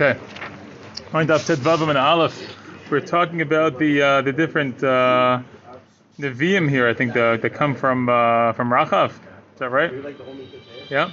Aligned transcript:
Okay. 0.00 0.16
Mind 1.12 1.28
up 1.32 1.40
Tedvavim 1.40 1.88
and 1.88 1.98
Aleph. 1.98 2.40
We're 2.88 3.00
talking 3.00 3.42
about 3.42 3.80
the 3.80 4.00
uh, 4.00 4.22
the 4.22 4.32
different 4.32 4.76
uh, 4.80 5.40
the 6.20 6.30
VM 6.30 6.70
here. 6.70 6.86
I 6.86 6.94
think 6.94 7.14
the, 7.14 7.36
that 7.42 7.54
come 7.54 7.74
from 7.74 8.08
uh, 8.08 8.52
from 8.52 8.70
Rachav. 8.70 9.10
Is 9.10 9.58
that 9.58 9.70
right? 9.70 9.92
Yeah. 10.88 11.10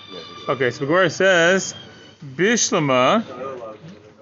Okay. 0.47 0.69
So 0.69 0.85
the 0.85 1.09
says 1.09 1.73
Bishlama. 2.23 3.25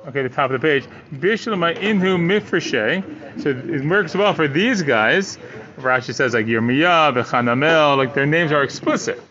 Okay, 0.07 0.21
the 0.21 0.29
top 0.29 0.49
of 0.49 0.61
the 0.61 0.65
page. 0.65 0.85
Bishlama 1.13 1.77
inhu 1.77 2.17
mifreshe. 2.17 3.41
So 3.41 3.49
it 3.49 3.83
works 3.83 4.15
well 4.15 4.33
for 4.33 4.47
these 4.47 4.81
guys. 4.81 5.37
Rashi 5.75 6.15
says 6.15 6.33
like 6.33 6.45
Yirmiyah, 6.45 7.13
Bechanamel, 7.13 7.97
like 7.97 8.13
their 8.13 8.25
names 8.25 8.53
are 8.53 8.63
explicit. 8.63 9.21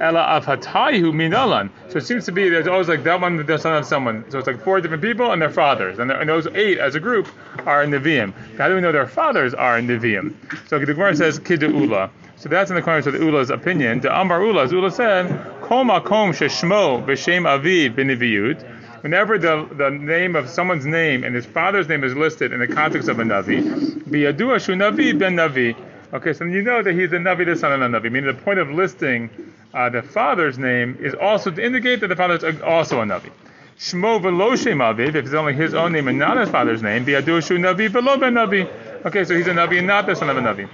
Ela 0.00 0.40
avhatayu 0.40 1.12
minalan. 1.12 1.70
So 1.88 1.98
it 1.98 2.06
seems 2.06 2.24
to 2.26 2.32
be 2.32 2.48
there's 2.48 2.66
always 2.66 2.88
like 2.88 3.04
that 3.04 3.20
one, 3.20 3.44
the 3.44 3.58
son 3.58 3.76
of 3.76 3.84
someone. 3.84 4.24
So 4.30 4.38
it's 4.38 4.46
like 4.46 4.62
four 4.62 4.80
different 4.80 5.02
people 5.02 5.32
and 5.32 5.40
their 5.40 5.50
fathers, 5.50 5.98
and, 5.98 6.10
and 6.10 6.28
those 6.28 6.46
eight 6.48 6.78
as 6.78 6.94
a 6.94 7.00
group 7.00 7.28
are 7.66 7.82
in 7.82 7.90
Nevi'im. 7.90 8.32
How 8.56 8.68
do 8.68 8.74
we 8.74 8.80
know 8.80 8.92
their 8.92 9.06
fathers 9.06 9.54
are 9.54 9.78
in 9.78 9.86
Nevi'im? 9.86 10.34
So 10.68 10.78
the 10.78 10.86
Gemara 10.86 11.14
says 11.16 11.40
Ula. 11.48 12.10
So 12.36 12.48
that's 12.48 12.70
in 12.70 12.76
the 12.76 12.82
corner 12.82 12.98
of 12.98 13.12
the 13.12 13.20
Ula's 13.20 13.50
opinion. 13.50 14.00
The 14.00 14.12
Ambar 14.12 14.44
Ula, 14.44 14.64
as 14.64 14.72
Ula 14.72 14.90
said, 14.90 15.28
Kol 15.62 15.84
makom 15.84 16.32
sheshmo 16.32 17.04
b'shem 17.06 17.42
aviv 17.42 17.94
b'neviyut. 17.94 19.02
Whenever 19.02 19.38
the, 19.38 19.68
the 19.76 19.90
name 19.90 20.34
of 20.34 20.48
someone's 20.48 20.86
name 20.86 21.22
and 21.24 21.34
his 21.34 21.46
father's 21.46 21.88
name 21.88 22.02
is 22.02 22.14
listed 22.16 22.52
in 22.52 22.60
the 22.60 22.66
context 22.66 23.08
of 23.08 23.18
a 23.18 23.22
Navi, 23.22 23.62
biyadua 24.04 24.60
shu 24.60 24.74
Navi 24.74 25.16
ben 25.16 25.36
Navi. 25.36 25.76
Okay, 26.14 26.34
so 26.34 26.44
you 26.44 26.60
know 26.60 26.82
that 26.82 26.92
he's 26.92 27.10
a 27.12 27.16
Navi, 27.16 27.46
the 27.46 27.56
son 27.56 27.72
of 27.72 27.80
a 27.80 27.86
Navi. 27.86 28.12
Meaning 28.12 28.26
the 28.26 28.42
point 28.42 28.58
of 28.58 28.68
listing 28.70 29.30
uh, 29.72 29.88
the 29.88 30.02
father's 30.02 30.58
name 30.58 30.98
is 31.00 31.14
also 31.14 31.50
to 31.50 31.64
indicate 31.64 32.00
that 32.00 32.08
the 32.08 32.16
father 32.16 32.34
is 32.34 32.60
also 32.60 33.00
a 33.00 33.04
Navi. 33.04 33.30
Shmo 33.78 34.20
velo 34.20 34.54
shem 34.54 34.78
aviv, 34.78 35.14
if 35.14 35.24
it's 35.24 35.32
only 35.32 35.54
his 35.54 35.72
own 35.72 35.92
name 35.92 36.08
and 36.08 36.18
not 36.18 36.36
his 36.36 36.50
father's 36.50 36.82
name, 36.82 37.06
biyadua 37.06 37.42
shu 37.42 37.56
Navi 37.56 37.88
velo 37.88 38.18
ben 38.18 38.34
Navi. 38.34 38.70
Okay, 39.06 39.24
so 39.24 39.34
he's 39.34 39.46
a 39.46 39.52
Navi 39.52 39.78
and 39.78 39.86
not 39.86 40.04
the 40.04 40.14
son 40.14 40.28
of 40.28 40.36
a 40.36 40.40
Navi. 40.42 40.68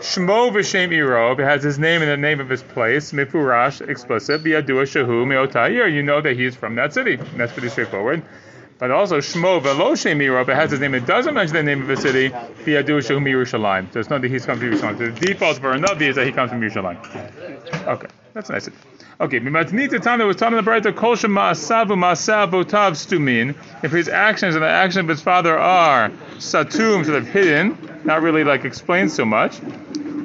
Shmo 0.00 0.50
v'shem 0.50 1.38
it 1.38 1.44
has 1.44 1.62
his 1.62 1.78
name 1.78 2.02
and 2.02 2.10
the 2.10 2.16
name 2.16 2.40
of 2.40 2.48
his 2.48 2.64
place, 2.64 3.12
mifurash, 3.12 3.88
explicit, 3.88 4.42
biyadua 4.42 4.82
shahu 4.82 5.24
meotayir, 5.24 5.92
you 5.92 6.02
know 6.02 6.20
that 6.20 6.34
he's 6.34 6.56
from 6.56 6.74
that 6.74 6.92
city. 6.92 7.14
That's 7.36 7.52
pretty 7.52 7.68
straightforward. 7.68 8.24
But 8.80 8.90
also 8.90 9.18
Shmo 9.18 9.62
velo 9.62 9.94
shem 9.94 10.22
iro, 10.22 10.40
it 10.40 10.48
has 10.48 10.70
his 10.70 10.80
name, 10.80 10.94
it 10.94 11.04
doesn't 11.04 11.34
mention 11.34 11.54
the 11.54 11.62
name 11.62 11.82
of 11.82 11.88
the 11.88 11.98
city, 11.98 12.30
biyadua 12.30 13.02
shahu 13.02 13.20
Yerushalayim. 13.20 13.92
So 13.92 14.00
it's 14.00 14.08
not 14.08 14.22
that 14.22 14.30
he's 14.30 14.46
come 14.46 14.58
from 14.58 14.70
Yerushalayim. 14.70 14.98
The 14.98 15.26
default 15.26 15.58
for 15.58 15.72
a 15.72 15.78
Navi 15.78 16.08
is 16.08 16.16
that 16.16 16.26
he 16.26 16.32
comes 16.32 16.50
from 16.50 16.62
Yerushalayim. 16.62 17.86
Okay, 17.86 18.08
that's 18.32 18.48
nice. 18.48 18.70
Okay, 19.20 19.38
Mimatnita 19.38 20.00
Tana 20.00 20.24
was 20.24 20.36
taught 20.36 20.54
in 20.54 20.64
the 20.64 20.70
Brayta 20.70 20.96
Kol 20.96 21.14
Ma'asavu 21.14 21.88
Ma'asav 21.88 22.50
Botav 22.50 22.92
Stumin. 22.92 23.54
If 23.84 23.92
his 23.92 24.08
actions 24.08 24.54
and 24.54 24.64
the 24.64 24.68
actions 24.68 25.04
of 25.04 25.08
his 25.08 25.20
father 25.20 25.58
are 25.58 26.08
satum, 26.38 27.04
sort 27.04 27.18
of 27.18 27.28
hidden, 27.28 27.76
not 28.04 28.22
really 28.22 28.44
like 28.44 28.64
explained 28.64 29.12
so 29.12 29.26
much. 29.26 29.60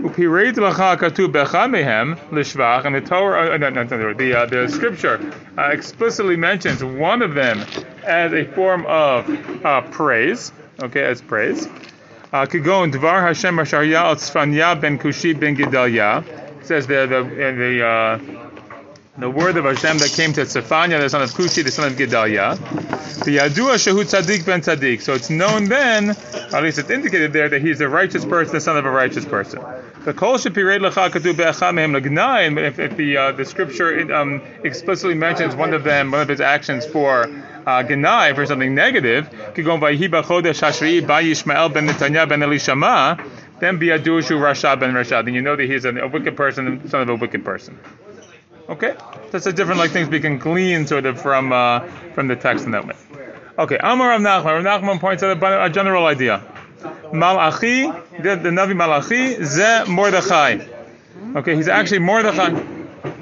Upireit 0.06 0.53
lacha 0.53 0.98
katu 0.98 1.28
bechamehem 1.28 2.16
lishvach, 2.30 2.86
and 2.86 2.94
the 2.94 3.02
Torah, 3.02 3.56
uh, 3.56 3.58
no, 3.58 3.70
no, 3.72 3.81
no, 3.81 4.14
the 4.14 4.36
uh, 4.36 4.45
the 4.45 4.67
scripture 4.70 5.34
uh, 5.58 5.70
explicitly 5.70 6.36
mentions 6.36 6.84
one 6.84 7.23
of 7.23 7.34
them 7.34 7.66
as 8.03 8.31
a 8.31 8.45
form 8.45 8.86
of 8.86 9.66
uh, 9.66 9.81
praise. 9.81 10.52
Okay, 10.83 11.03
as 11.03 11.23
praise. 11.23 11.66
Kigon 12.31 12.94
dvar 12.94 13.22
Hashem 13.23 13.56
Asharya 13.56 14.61
al 14.61 14.76
ben 14.76 15.00
Kushi 15.00 15.39
ben 15.39 15.58
Gedalia 15.58 16.23
says 16.64 16.86
the 16.86 17.08
the 17.08 17.23
the 17.23 17.83
uh, 17.83 18.20
the 19.17 19.30
word 19.30 19.58
of 19.58 19.66
Hashem 19.66 19.98
that 20.00 20.11
came 20.11 20.33
to 20.33 20.42
Tzefania, 20.42 21.00
the 21.00 21.09
son 21.09 21.23
of 21.23 21.31
Kushi, 21.31 21.64
the 21.64 21.72
son 21.72 21.92
of 21.92 21.98
Gedalia. 21.98 22.58
The 23.23 23.38
Yadua 23.38 23.76
Shehu 23.76 24.03
Tzadik 24.03 24.45
ben 24.45 24.61
Tzadik. 24.61 25.02
So 25.02 25.14
it's 25.14 25.30
known 25.30 25.66
then, 25.66 26.09
at 26.09 26.61
least 26.61 26.78
it's 26.78 26.89
indicated 26.89 27.31
there, 27.31 27.48
that 27.48 27.61
he's 27.61 27.80
a 27.80 27.88
righteous 27.88 28.26
person, 28.26 28.53
the 28.53 28.61
son 28.61 28.78
of 28.78 28.86
a 28.86 28.92
righteous 28.92 29.23
person. 29.23 29.64
The 30.06 30.14
Kol 30.14 30.38
Shepired 30.38 30.81
Lecha 30.81 31.09
Katu 31.09 31.36
Be'achamehem 31.36 31.99
Lagnayin, 31.99 32.64
if, 32.64 32.77
if 32.77 32.95
the 32.95 33.17
uh, 33.17 33.32
the 33.32 33.43
scripture 33.43 34.14
um, 34.14 34.39
explicitly 34.64 35.16
mentions 35.16 35.55
one 35.55 35.73
of 35.73 35.83
them, 35.83 36.11
one 36.11 36.21
of 36.21 36.27
his 36.27 36.39
actions 36.39 36.86
for 36.86 37.23
uh, 37.23 37.82
Genai, 37.82 38.36
for 38.36 38.45
something 38.45 38.76
negative, 38.76 39.27
Kigon 39.55 39.80
Vayihi 39.80 40.08
B'chodesh 40.08 40.61
Yishmael 40.61 41.73
ben 41.73 41.88
Netanya 41.88 42.30
ben 42.30 42.42
Elishama, 42.42 43.17
then 43.60 43.80
Biadushu 43.80 44.38
Rasha 44.39 44.80
ben 44.80 44.94
Rasha. 44.94 45.26
Then 45.26 45.33
you 45.33 45.42
know 45.42 45.55
that 45.55 45.65
he's 45.65 45.86
a 45.86 46.08
wicked 46.08 46.38
person, 46.38 46.88
son 46.88 47.02
of 47.02 47.10
a 47.10 47.15
wicked 47.15 47.44
person. 47.44 47.80
Okay, 48.70 48.95
that's 49.32 49.48
a 49.48 49.54
different 49.54 49.80
like 49.80 49.89
things 49.89 50.08
we 50.08 50.20
can 50.20 50.38
glean 50.38 50.86
sort 50.86 51.08
of 51.08 51.20
from 51.20 51.52
uh, 51.52 51.80
from 52.14 52.27
the 52.27 52.36
text 52.36 52.65
in 52.65 52.71
that 52.73 52.86
way. 52.86 52.94
Okay, 53.58 53.80
Amar 53.80 54.10
Rav 54.10 54.21
Nachman. 54.21 54.64
Rav 54.64 54.83
Nachman 54.83 54.99
points 54.99 55.23
out 55.23 55.36
a 55.42 55.70
general 55.71 56.05
idea. 56.05 56.44
Malachi, 57.15 57.83
the, 58.21 58.36
the 58.36 58.49
Navi 58.49 58.76
Malachi, 58.76 59.43
ze 59.43 59.86
Mordechai. 59.87 60.59
Okay, 61.36 61.55
he's 61.55 61.67
actually 61.67 61.99
Mordechai. 61.99 62.49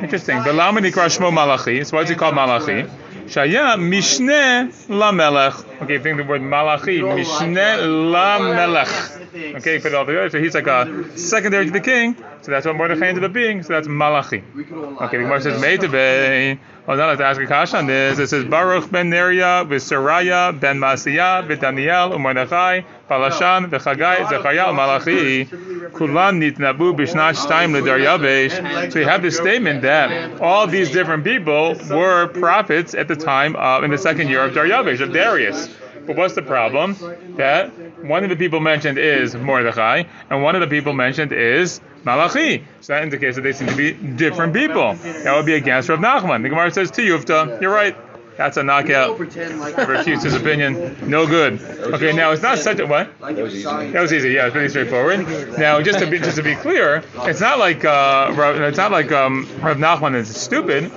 Interesting. 0.02 0.38
Belamani 0.40 0.92
Shmo 0.92 1.34
Malachi. 1.34 1.84
So 1.84 1.98
why 1.98 2.04
is 2.04 2.10
he 2.10 2.16
called 2.16 2.36
Malachi? 2.36 2.90
Shaya 3.26 3.78
Mishne 3.78 4.72
Lamelech. 4.88 5.73
Okay, 5.84 6.00
think 6.00 6.18
the 6.18 6.24
word 6.24 6.42
Malachi. 6.42 7.00
Mishne 7.00 7.78
Lamelech. 8.12 9.56
Okay, 9.56 9.80
put 9.80 9.92
it 9.92 9.96
all 9.96 10.06
together. 10.06 10.30
So 10.30 10.40
he's 10.40 10.54
like 10.54 10.68
a 10.68 11.18
secondary 11.18 11.66
to 11.66 11.72
the 11.72 11.82
king. 11.82 12.16
So 12.42 12.52
that's 12.52 12.66
what 12.66 12.76
Mordechai 12.76 13.08
ended 13.08 13.24
up 13.24 13.34
being. 13.34 13.64
So 13.64 13.74
that's 13.74 13.88
Malachi. 13.88 14.44
Okay, 14.56 15.18
the 15.18 15.24
Gemara 15.24 15.42
says 15.42 15.62
Meitebe. 15.62 16.60
Oh, 16.86 16.96
now 16.96 17.08
let's 17.08 17.22
ask 17.22 17.40
a 17.40 17.48
question 17.48 17.80
on 17.80 17.88
this. 17.88 18.20
It 18.20 18.28
says 18.28 18.44
Baruch 18.44 18.92
ben 18.92 19.10
Neriah, 19.10 19.66
v'Seraya 19.66 20.60
ben 20.60 20.80
Masiyah, 20.80 21.48
v'Daniel, 21.48 22.12
u'Mordechai, 22.14 22.84
Palashan, 23.10 23.70
v'Chagai, 23.70 24.28
Zechariah, 24.28 24.74
Malachi, 24.74 25.46
Kulan 25.46 26.42
nitnabu 26.42 26.94
b'shnat 26.94 27.36
shtayim 27.38 27.72
l'Daryavesh. 27.82 28.92
So 28.92 29.00
you 29.00 29.06
have 29.06 29.22
this 29.22 29.38
statement 29.38 29.84
that 29.84 30.42
all 30.42 30.68
these 30.68 30.92
different 30.92 31.24
people 31.24 31.76
were 31.90 32.28
prophets 32.28 32.94
at 32.94 33.08
the 33.08 33.16
time 33.16 33.56
of, 33.56 33.86
in 33.86 33.92
the 33.92 33.98
second 33.98 34.28
year 34.28 34.44
of 34.44 34.52
Daryavesh, 34.52 35.00
of 35.00 35.14
Darius. 35.14 35.73
But 36.06 36.16
what's 36.18 36.36
the 36.36 36.42
problem? 36.42 36.96
That 37.38 37.72
one 38.04 38.24
of 38.24 38.30
the 38.30 38.36
people 38.36 38.60
mentioned 38.60 38.98
is 38.98 39.36
Mordechai, 39.36 40.04
and 40.30 40.44
one 40.44 40.56
of 40.56 40.62
the 40.62 40.68
people 40.68 40.94
mentioned 40.94 41.32
is 41.32 41.80
Malachi. 42.04 42.66
So 42.82 42.94
that 42.94 43.04
indicates 43.04 43.36
that 43.38 43.44
they 43.44 43.54
seem 43.54 43.68
to 43.68 43.76
be 43.76 43.94
different 43.94 44.54
people. 44.54 44.96
That 44.96 45.36
would 45.36 45.46
be 45.46 45.54
against 45.54 45.90
Rav 45.90 46.00
Nachman. 46.00 46.44
The 46.44 46.50
Gemara 46.50 46.72
says 46.72 46.92
to 46.92 47.02
Yufta, 47.02 47.62
you're 47.62 47.74
right. 47.74 47.96
That's 48.38 48.58
a 48.58 48.64
knockout. 48.64 49.20
Refutes 49.20 50.24
his 50.24 50.34
opinion. 50.34 50.98
No 51.08 51.28
good. 51.28 51.62
Okay, 51.62 52.14
now 52.14 52.32
it's 52.32 52.42
not 52.42 52.58
such 52.58 52.80
a 52.80 52.86
what? 52.88 53.18
That 53.20 53.38
was 53.38 54.12
easy. 54.12 54.32
Yeah, 54.32 54.46
it's 54.48 54.54
pretty 54.54 54.70
straightforward. 54.70 55.58
Now, 55.58 55.82
just 55.82 56.00
to 56.00 56.10
be 56.10 56.18
just 56.18 56.38
to 56.38 56.44
be 56.44 56.56
clear, 56.56 57.04
it's 57.20 57.42
not 57.42 57.60
like 57.60 57.86
uh, 57.86 58.34
it's 58.36 58.78
not 58.78 58.92
like 58.92 59.12
um, 59.12 59.48
Rav 59.62 59.78
Nachman 59.78 60.16
is 60.16 60.36
stupid. 60.36 60.92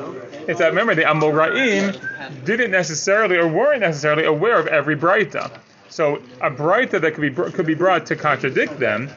It's 0.49 0.61
that 0.61 0.69
remember 0.69 0.95
the 0.95 1.03
Amoraim 1.03 2.01
didn't 2.45 2.71
necessarily 2.71 3.37
or 3.37 3.49
weren't 3.49 3.81
necessarily 3.81 4.25
aware 4.25 4.59
of 4.59 4.67
every 4.67 4.97
Braita. 4.97 5.51
So 5.89 6.17
a 6.41 6.51
Braita 6.51 7.01
that 7.01 7.15
could 7.15 7.23
be 7.23 7.53
could 7.53 7.67
be 7.67 7.75
brought 7.75 8.07
to 8.07 8.17
contradict 8.17 8.79
them, 8.79 9.11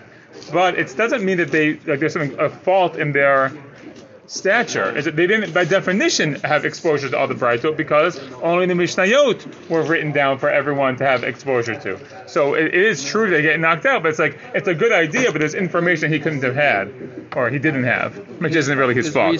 but 0.53 0.77
it 0.77 0.95
doesn't 0.95 1.23
mean 1.23 1.37
that 1.37 1.51
they 1.51 1.73
like 1.85 1.99
there's 1.99 2.13
something 2.13 2.39
a 2.39 2.49
fault 2.49 2.95
in 2.95 3.11
their 3.11 3.51
stature. 4.27 4.95
Is 4.95 5.05
that 5.05 5.15
they 5.15 5.27
didn't 5.27 5.53
by 5.53 5.65
definition 5.65 6.35
have 6.35 6.63
exposure 6.63 7.09
to 7.09 7.17
all 7.17 7.27
the 7.27 7.33
Braitot 7.33 7.75
because 7.75 8.19
only 8.41 8.65
the 8.67 8.75
Mishnayot 8.75 9.69
were 9.69 9.83
written 9.83 10.11
down 10.11 10.37
for 10.37 10.49
everyone 10.49 10.95
to 10.97 11.05
have 11.05 11.23
exposure 11.23 11.75
to. 11.81 11.99
So 12.29 12.53
it, 12.53 12.67
it 12.67 12.75
is 12.75 13.03
true 13.03 13.29
they 13.29 13.41
get 13.41 13.59
knocked 13.59 13.85
out, 13.85 14.03
but 14.03 14.09
it's 14.09 14.19
like 14.19 14.39
it's 14.53 14.67
a 14.67 14.75
good 14.75 14.91
idea, 14.91 15.31
but 15.31 15.39
there's 15.39 15.55
information 15.55 16.11
he 16.11 16.19
couldn't 16.19 16.43
have 16.43 16.55
had 16.55 16.93
or 17.35 17.49
he 17.49 17.59
didn't 17.59 17.83
have, 17.83 18.15
which 18.39 18.55
isn't 18.55 18.77
really 18.77 18.95
his, 18.95 19.07
his 19.07 19.13
fault. 19.13 19.33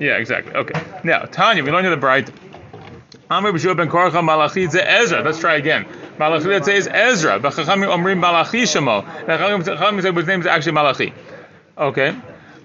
Yeah, 0.00 0.16
exactly. 0.16 0.52
Okay. 0.54 0.80
Now 1.04 1.20
Tanya, 1.20 1.64
we 1.64 1.70
learned 1.70 1.86
the 1.86 1.96
Brite. 1.96 2.30
Amr 3.30 3.52
b'shua 3.52 3.76
ben 3.76 3.88
Korcha 3.88 4.24
Malachi 4.24 4.64
Ezra. 4.64 5.22
Let's 5.22 5.38
try 5.38 5.56
again. 5.56 5.86
Malachi 6.18 6.48
that 6.48 6.64
says 6.64 6.88
Ezra. 6.90 7.38
B'chachamim 7.38 7.88
omrim 7.88 8.18
Malachi 8.18 8.62
shemo. 8.62 9.04
Chachamim 9.26 10.02
say 10.02 10.12
his 10.12 10.26
name 10.26 10.40
is 10.40 10.46
actually 10.46 10.72
Malachi. 10.72 11.12
Okay. 11.76 12.16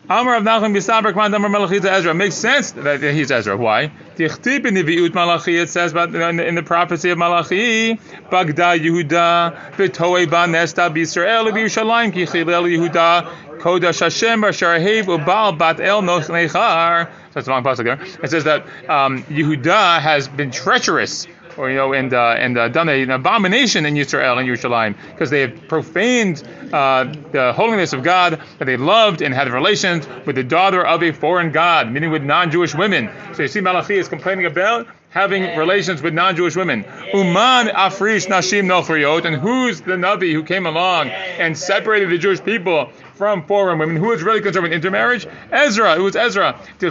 Amr 0.09 0.35
of 0.35 0.43
Nachman 0.43 0.75
Bisaber 0.75 1.13
Kman 1.13 1.33
Amr 1.33 1.47
Malachi 1.47 1.79
to 1.79 1.91
Ezra. 1.91 2.13
Makes 2.13 2.35
sense 2.35 2.71
that 2.71 3.01
he's 3.01 3.31
Ezra. 3.31 3.55
Why? 3.55 3.89
Tichtib 4.15 4.65
in 4.65 4.73
the 4.73 4.83
Viut 4.83 5.13
Malachi. 5.13 5.57
It 5.57 5.69
says 5.69 5.93
about 5.93 6.13
in 6.13 6.55
the 6.55 6.63
prophecy 6.63 7.09
of 7.09 7.17
Malachi, 7.17 7.95
Bagda 7.95 8.77
Yehuda 8.79 9.71
B'toe 9.71 10.29
Ba 10.29 10.47
Nesta 10.47 10.89
B'Yisrael 10.89 11.51
B'Yushalayim 11.51 12.13
Ki 12.13 12.25
Chilel 12.25 12.67
Yehuda 12.69 13.42
Kodash 13.63 14.01
Hashem 14.01 14.41
Bashar 14.41 14.77
Hev 14.81 15.05
Ubal 15.05 15.57
Bat 15.57 15.79
El. 15.79 16.01
That's 16.01 16.27
there. 16.27 18.01
It 18.21 18.29
says 18.29 18.43
that 18.43 18.65
um, 18.89 19.23
Yehuda 19.23 20.01
has 20.01 20.27
been 20.27 20.51
treacherous 20.51 21.27
or 21.57 21.69
you 21.69 21.77
know, 21.77 21.93
and 21.93 22.13
uh, 22.13 22.35
and 22.37 22.57
uh, 22.57 22.67
done 22.67 22.89
an 22.89 23.09
abomination 23.09 23.85
in 23.85 23.93
Yisrael 23.93 24.37
and 24.37 24.49
Yerushalayim 24.49 24.97
because 25.11 25.29
they 25.29 25.41
have 25.41 25.67
profaned 25.69 26.43
uh, 26.73 27.05
the 27.31 27.53
holiness 27.53 27.93
of 27.93 28.03
God 28.03 28.41
that 28.59 28.65
they 28.65 28.75
loved 28.75 29.21
and 29.21 29.33
had 29.33 29.47
relations 29.47 30.07
with 30.25 30.35
the 30.35 30.43
daughter 30.43 30.85
of 30.85 31.01
a 31.01 31.13
foreign 31.13 31.51
god, 31.53 31.89
meaning 31.89 32.11
with 32.11 32.23
non-Jewish 32.23 32.75
women. 32.75 33.09
So 33.33 33.43
you 33.43 33.47
see, 33.47 33.61
Malachi 33.61 33.95
is 33.95 34.09
complaining 34.09 34.45
about 34.45 34.87
having 35.09 35.55
relations 35.57 36.01
with 36.01 36.13
non-Jewish 36.13 36.55
women. 36.55 36.83
Uman 37.13 37.67
afrish 37.67 38.27
nashim 38.27 38.65
nofriot, 38.65 39.25
and 39.25 39.35
who's 39.35 39.81
the 39.81 39.93
Navi 39.93 40.33
who 40.33 40.43
came 40.43 40.65
along 40.65 41.09
and 41.09 41.55
separated 41.55 42.09
the 42.09 42.17
Jewish 42.17 42.43
people 42.43 42.91
from 43.15 43.45
foreign 43.45 43.79
women? 43.79 43.95
Who 43.95 44.07
was 44.07 44.23
really 44.23 44.41
concerned 44.41 44.63
with 44.63 44.73
intermarriage? 44.73 45.27
Ezra. 45.51 45.95
It 45.95 45.99
was 45.99 46.15
Ezra. 46.15 46.59
He 46.79 46.85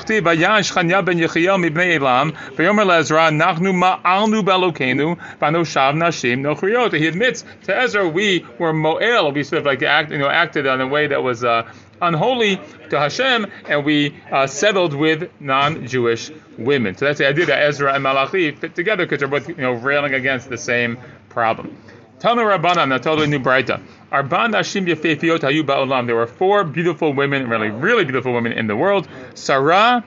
admits 7.07 7.45
to 7.65 7.77
Ezra, 7.77 8.09
we 8.09 8.45
were 8.59 8.73
mo'el. 8.73 9.33
We 9.33 9.45
sort 9.45 9.61
of 9.61 9.67
like 9.67 9.83
act, 9.83 10.11
you 10.11 10.19
know, 10.19 10.29
acted 10.29 10.67
in 10.67 10.81
a 10.81 10.87
way 10.87 11.07
that 11.07 11.23
was. 11.23 11.45
Uh, 11.45 11.71
unholy 12.03 12.61
to 12.91 12.99
Hashem, 12.99 13.47
and 13.69 13.85
we 13.85 14.15
uh, 14.31 14.47
settled 14.47 14.93
with 14.93 15.31
non-Jewish 15.41 16.31
women. 16.59 16.97
So 16.97 17.07
that's 17.07 17.19
the 17.19 17.29
idea 17.29 17.47
that 17.47 17.63
Ezra 17.63 17.95
and 17.95 18.03
Malachi 18.03 18.51
fit 18.51 18.75
together 18.75 19.07
because 19.07 19.21
they're 19.21 19.29
both 19.29 19.49
you 19.49 19.55
know 19.55 19.73
railing 19.73 20.13
against 20.13 20.51
the 20.51 20.59
same 20.59 20.99
problem. 21.29 21.77
Tanu 22.23 22.45
Rabbanan, 22.57 22.95
a 22.95 23.01
totally 23.01 23.27
new 23.27 23.41
Braita. 23.41 23.83
Arban 24.13 24.55
Ashim 24.55 24.87
Yefefiot 24.87 25.41
Hayu 25.41 25.65
Ba'olam. 25.65 26.07
There 26.07 26.15
were 26.15 26.29
four 26.29 26.63
beautiful 26.63 27.13
women, 27.13 27.49
really, 27.49 27.71
really 27.71 28.05
beautiful 28.05 28.33
women 28.33 28.53
in 28.53 28.69
the 28.69 28.77
world. 28.77 29.09
Sarah, 29.35 30.05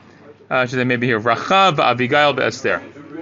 uh, 0.49 0.65
should 0.65 0.79
I 0.79 0.85
maybe 0.85 1.07
here, 1.07 1.19
Rachav, 1.19 1.77
Abigail, 1.77 2.39
Esther. 2.39 2.81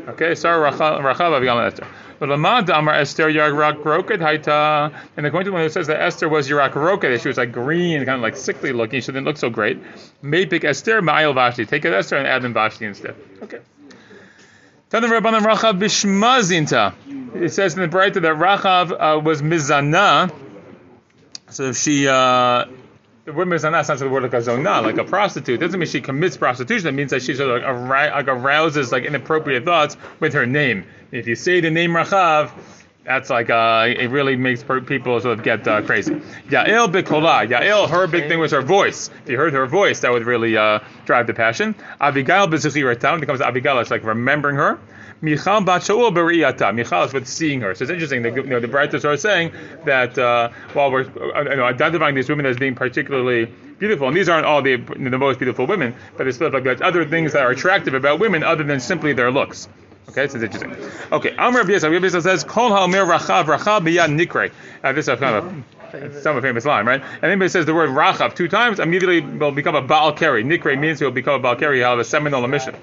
Okay, 0.10 0.36
Sarah, 0.36 0.72
Rachav, 0.72 1.02
Rachav 1.02 1.36
Abigail, 1.36 1.58
Esther. 1.62 1.88
But 2.20 2.30
Lamad 2.30 2.70
Amar 2.70 2.94
Esther 2.94 3.32
Yarak 3.32 3.82
Roket 3.82 4.20
Haita. 4.20 4.94
And 5.18 5.26
according 5.26 5.48
to 5.48 5.54
one 5.54 5.64
who 5.64 5.70
says 5.70 5.88
that 5.88 6.00
Esther 6.00 6.30
was 6.30 6.48
Yarak 6.48 6.74
Roket, 6.74 7.20
she 7.20 7.28
was 7.28 7.38
like 7.38 7.52
green, 7.52 8.06
kind 8.06 8.18
of 8.18 8.22
like 8.22 8.36
sickly 8.36 8.74
looking, 8.74 9.02
she 9.02 9.08
didn't 9.08 9.26
look 9.26 9.38
so 9.38 9.50
great. 9.50 9.82
Maypick 10.22 10.64
Esther 10.64 11.02
Ma'il 11.02 11.34
Vashti. 11.34 11.66
Take 11.66 11.84
Esther 11.86 12.18
and 12.18 12.28
add 12.28 12.46
in 12.46 12.54
Vashti 12.54 12.86
instead. 12.86 13.16
Okay. 13.42 13.58
Rabbanan 15.02 15.42
Rachav. 15.42 15.82
It 17.36 17.50
says 17.50 17.76
in 17.76 17.82
the 17.82 17.88
Braita 17.88 18.22
that 18.22 18.36
Rachav 18.36 18.92
uh, 18.92 19.20
was 19.20 19.42
Mizana. 19.42 20.32
So 21.50 21.70
if 21.70 21.78
she. 21.78 22.08
Uh, 22.08 22.66
the 23.26 23.32
word 23.32 23.48
mizana 23.48 23.86
sounds 23.86 24.02
like 24.02 24.10
the 24.10 24.10
word 24.10 24.24
like 24.24 24.34
a 24.34 24.42
zona, 24.42 24.82
like 24.82 24.98
a 24.98 25.06
prostitute. 25.06 25.56
It 25.56 25.66
doesn't 25.66 25.80
mean 25.80 25.88
she 25.88 26.02
commits 26.02 26.36
prostitution. 26.36 26.90
It 26.90 26.92
means 26.92 27.12
that 27.12 27.22
she 27.22 27.34
sort 27.36 27.64
of 27.64 27.88
like 27.88 28.28
arouses 28.28 28.92
like 28.92 29.06
inappropriate 29.06 29.64
thoughts 29.64 29.96
with 30.20 30.34
her 30.34 30.46
name. 30.46 30.86
If 31.12 31.28
you 31.28 31.36
say 31.36 31.62
the 31.62 31.72
name 31.72 31.92
Rachav, 31.92 32.52
that's 33.06 33.30
like 33.30 33.50
uh, 33.50 33.86
it 33.88 34.10
really 34.10 34.36
makes 34.36 34.64
people 34.64 35.20
sort 35.20 35.38
of 35.38 35.44
get 35.44 35.68
uh, 35.68 35.82
crazy. 35.82 36.16
Yael 36.48 36.92
bikola. 36.92 37.48
Yael, 37.48 37.90
her 37.90 38.08
big 38.08 38.30
thing 38.30 38.40
was 38.40 38.52
her 38.52 38.62
voice. 38.62 39.10
If 39.24 39.30
you 39.30 39.38
heard 39.38 39.54
her 39.54 39.68
voice, 39.68 40.00
that 40.02 40.12
would 40.12 40.26
really 40.26 40.56
uh, 40.56 40.80
drive 41.06 41.28
the 41.28 41.34
passion. 41.34 41.76
Abigail 42.00 42.48
bezuchiratam 42.48 43.20
becomes 43.20 43.42
Abigail. 43.42 43.80
It's 43.80 43.92
like 43.92 44.04
remembering 44.04 44.56
her. 44.56 44.80
Michal 45.22 45.62
bat 45.62 45.82
Shaul 45.82 46.14
beriyata. 46.14 46.74
Michal 46.74 47.04
is 47.04 47.14
with 47.14 47.28
seeing 47.28 47.62
her. 47.62 47.76
So 47.76 47.84
it's 47.84 47.92
interesting. 47.92 48.24
The, 48.24 48.32
you 48.32 48.44
know, 48.44 48.60
the 48.60 48.68
Braitas 48.68 49.06
are 49.06 49.16
saying 49.18 49.54
that 49.86 50.18
uh, 50.18 50.50
while 50.74 50.92
we're 50.92 51.02
uh, 51.02 51.44
you 51.44 51.56
know, 51.56 51.64
identifying 51.64 52.16
these 52.16 52.30
women 52.30 52.46
as 52.46 52.58
being 52.58 52.76
particularly 52.76 53.46
beautiful, 53.80 54.08
and 54.08 54.16
these 54.16 54.30
aren't 54.30 54.46
all 54.46 54.62
the 54.62 54.78
the 54.78 55.18
most 55.18 55.40
beautiful 55.40 55.66
women, 55.66 55.96
but 56.18 56.28
it's 56.28 56.38
sort 56.38 56.54
of 56.54 56.66
like 56.66 56.82
other 56.82 57.06
things 57.06 57.34
that 57.34 57.42
are 57.42 57.52
attractive 57.52 57.94
about 57.94 58.20
women 58.20 58.44
other 58.44 58.64
than 58.64 58.80
simply 58.80 59.14
their 59.14 59.32
looks. 59.32 59.68
Okay, 60.10 60.28
so 60.28 60.38
it's 60.38 60.44
interesting. 60.44 60.76
Okay, 61.12 61.36
Amr. 61.38 61.60
Rabbi 61.60 61.72
Yisrael 61.72 62.22
says, 62.22 62.44
"Kol 62.44 62.70
ha'omer 62.70 63.06
rachav 63.06 63.46
rachav 63.46 63.82
biyad 63.82 64.16
nikre." 64.16 64.52
Uh, 64.84 64.94
this 64.94 65.08
is 65.08 65.20
kind 65.20 65.36
of 65.36 65.46
a 65.46 65.64
some 66.22 66.42
famous 66.42 66.66
line, 66.66 66.86
right? 66.86 67.02
And 67.02 67.24
anybody 67.24 67.50
says 67.50 67.66
the 67.66 67.74
word 67.74 67.90
rachav 67.90 68.36
two 68.36 68.48
times, 68.48 68.80
immediately 68.80 69.22
will 69.22 69.52
become 69.52 69.76
a 69.76 69.82
baal 69.82 70.12
keri. 70.14 70.44
Nikre 70.44 70.78
means 70.78 71.00
he 71.00 71.06
will 71.06 71.12
become 71.12 71.36
a 71.36 71.40
baal 71.40 71.56
keri. 71.56 71.80
He'll 71.80 71.92
have 71.92 72.00
a 72.00 72.04
seminal 72.04 72.46
mission. 72.48 72.76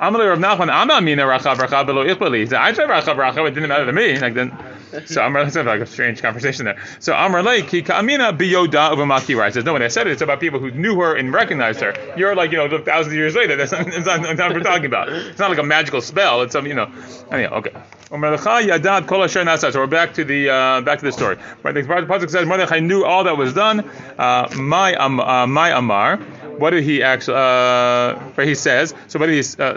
Amalei 0.00 0.28
Rav 0.28 0.38
Nachman, 0.38 0.68
Ama 0.68 1.00
mina 1.00 1.22
rachav 1.22 1.56
rachav 1.56 1.86
below 1.86 2.04
ichbali. 2.04 2.40
He 2.40 2.46
said, 2.46 2.60
I 2.60 2.72
tried 2.72 2.88
rachav 2.88 3.16
rachav, 3.16 3.48
it 3.48 3.54
didn't 3.54 3.68
matter 3.68 3.86
to 3.86 3.92
me. 3.92 4.18
Like 4.18 4.34
then, 4.34 4.56
so 5.06 5.22
Amr, 5.22 5.40
it's 5.40 5.56
like 5.56 5.80
a 5.80 5.86
strange 5.86 6.22
conversation 6.22 6.64
there. 6.64 6.82
So 7.00 7.14
Amr 7.14 7.42
Lei, 7.42 7.62
ki 7.62 7.82
ka'amina 7.82 8.36
biyoda 8.36 8.92
uvamakira. 8.92 9.46
He 9.46 9.52
says, 9.52 9.64
no, 9.64 9.72
when 9.72 9.82
I 9.82 9.88
said 9.88 10.06
it, 10.06 10.12
it's 10.12 10.22
about 10.22 10.40
people 10.40 10.60
who 10.60 10.70
knew 10.70 11.00
her 11.00 11.16
and 11.16 11.32
recognized 11.32 11.80
her. 11.80 11.94
You're 12.16 12.34
like, 12.34 12.52
you 12.52 12.58
know, 12.58 12.68
thousands 12.82 13.12
of 13.12 13.18
years 13.18 13.34
later. 13.34 13.56
That's 13.56 13.72
not, 13.72 13.86
that's 13.86 14.06
not, 14.06 14.22
that's 14.22 14.38
not 14.38 14.48
what 14.48 14.56
we're 14.56 14.62
talking 14.62 14.86
about. 14.86 15.08
It's 15.08 15.38
not 15.38 15.50
like 15.50 15.58
a 15.58 15.62
magical 15.62 16.00
spell. 16.00 16.42
It's 16.42 16.52
some, 16.52 16.66
you 16.66 16.74
know. 16.74 16.90
Anyhow, 17.30 17.54
okay. 17.58 17.72
So 18.10 18.16
we're 18.16 19.86
back 19.86 20.14
to 20.14 20.24
the 20.24 20.48
uh, 20.48 20.80
back 20.80 20.98
to 21.00 21.04
the 21.04 21.12
story. 21.12 21.36
Right, 21.62 21.74
the 21.74 21.82
pasuk 21.82 22.30
says 22.30 22.46
Mordechai 22.46 22.80
knew 22.80 23.04
all 23.04 23.24
that 23.24 23.36
was 23.36 23.52
done. 23.52 23.80
Uh, 24.18 24.48
my 24.56 24.94
uh, 24.94 25.46
my 25.46 25.76
Amar. 25.76 26.16
What 26.16 26.70
did 26.70 26.84
he 26.84 27.02
actually? 27.02 27.36
Uh, 27.36 28.42
he 28.42 28.54
says. 28.54 28.94
So 29.08 29.18
what 29.18 29.26
did 29.26 29.44
he? 29.44 29.62
Uh, 29.62 29.76